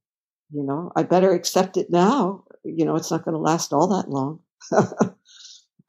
You 0.51 0.63
know, 0.63 0.91
I 0.95 1.03
better 1.03 1.31
accept 1.31 1.77
it 1.77 1.89
now. 1.89 2.43
You 2.63 2.85
know, 2.85 2.95
it's 2.95 3.11
not 3.11 3.23
going 3.23 3.35
to 3.35 3.41
last 3.41 3.73
all 3.73 3.87
that 3.87 4.09
long. 4.09 4.39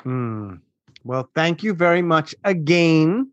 Mm. 0.05 0.61
Well, 1.05 1.31
thank 1.35 1.63
you 1.63 1.75
very 1.75 2.03
much 2.03 2.35
again. 2.45 3.31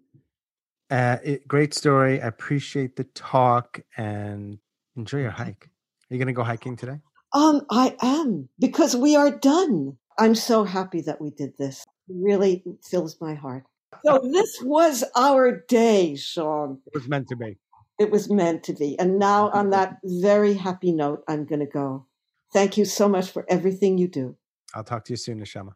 Uh, 0.89 1.17
it, 1.23 1.47
great 1.47 1.73
story. 1.73 2.21
I 2.21 2.27
appreciate 2.27 2.95
the 2.95 3.03
talk 3.03 3.81
and 3.97 4.57
enjoy 4.95 5.19
your 5.19 5.31
hike. 5.31 5.69
Are 6.09 6.13
you 6.13 6.17
going 6.17 6.27
to 6.27 6.33
go 6.33 6.43
hiking 6.43 6.77
today? 6.77 6.99
Um, 7.33 7.61
I 7.69 7.95
am 8.01 8.47
because 8.57 8.95
we 8.95 9.15
are 9.15 9.31
done. 9.31 9.97
I'm 10.17 10.33
so 10.33 10.63
happy 10.63 11.01
that 11.01 11.21
we 11.21 11.31
did 11.31 11.57
this. 11.57 11.83
It 12.07 12.15
really 12.15 12.63
fills 12.89 13.19
my 13.19 13.33
heart. 13.33 13.65
So 14.05 14.19
this 14.31 14.59
was 14.63 15.03
our 15.15 15.63
day, 15.67 16.15
Sean. 16.15 16.79
It 16.85 16.93
was 16.93 17.07
meant 17.07 17.27
to 17.29 17.35
be. 17.35 17.57
It 17.99 18.11
was 18.11 18.29
meant 18.29 18.63
to 18.63 18.73
be. 18.73 18.97
And 18.97 19.19
now 19.19 19.49
on 19.49 19.71
that 19.71 19.97
very 20.03 20.53
happy 20.53 20.91
note, 20.91 21.23
I'm 21.27 21.45
going 21.45 21.59
to 21.59 21.65
go. 21.65 22.05
Thank 22.53 22.77
you 22.77 22.85
so 22.85 23.09
much 23.09 23.29
for 23.29 23.45
everything 23.49 23.97
you 23.97 24.07
do. 24.07 24.37
I'll 24.73 24.83
talk 24.83 25.03
to 25.05 25.13
you 25.13 25.17
soon, 25.17 25.39
Neshama. 25.39 25.73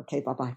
Okay, 0.00 0.20
bye 0.20 0.32
bye. 0.32 0.56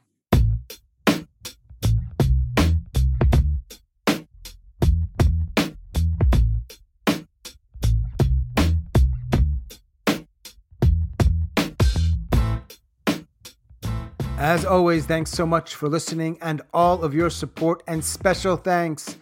As 14.37 14.65
always, 14.65 15.05
thanks 15.05 15.29
so 15.29 15.45
much 15.45 15.75
for 15.75 15.87
listening 15.87 16.39
and 16.41 16.63
all 16.73 17.03
of 17.03 17.13
your 17.13 17.29
support, 17.29 17.83
and 17.85 18.03
special 18.03 18.57
thanks 18.57 19.17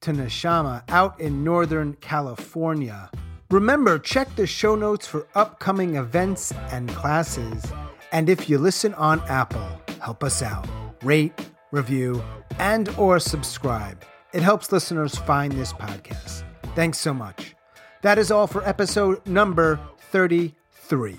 to 0.00 0.12
Neshama 0.12 0.82
out 0.88 1.20
in 1.20 1.44
Northern 1.44 1.92
California. 2.00 3.10
Remember, 3.50 3.98
check 3.98 4.34
the 4.34 4.46
show 4.46 4.74
notes 4.74 5.06
for 5.06 5.26
upcoming 5.34 5.96
events 5.96 6.52
and 6.70 6.88
classes. 6.88 7.70
And 8.12 8.28
if 8.28 8.48
you 8.48 8.58
listen 8.58 8.94
on 8.94 9.20
Apple, 9.28 9.80
help 10.00 10.22
us 10.22 10.42
out. 10.42 10.68
Rate, 11.02 11.32
review, 11.70 12.22
and 12.58 12.88
or 12.90 13.18
subscribe. 13.18 14.04
It 14.32 14.42
helps 14.42 14.70
listeners 14.70 15.16
find 15.16 15.52
this 15.52 15.72
podcast. 15.72 16.44
Thanks 16.74 16.98
so 16.98 17.12
much. 17.12 17.54
That 18.02 18.18
is 18.18 18.30
all 18.30 18.46
for 18.46 18.66
episode 18.66 19.26
number 19.26 19.80
33. 20.10 21.16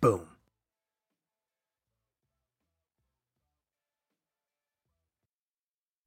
Boom. 0.00 0.33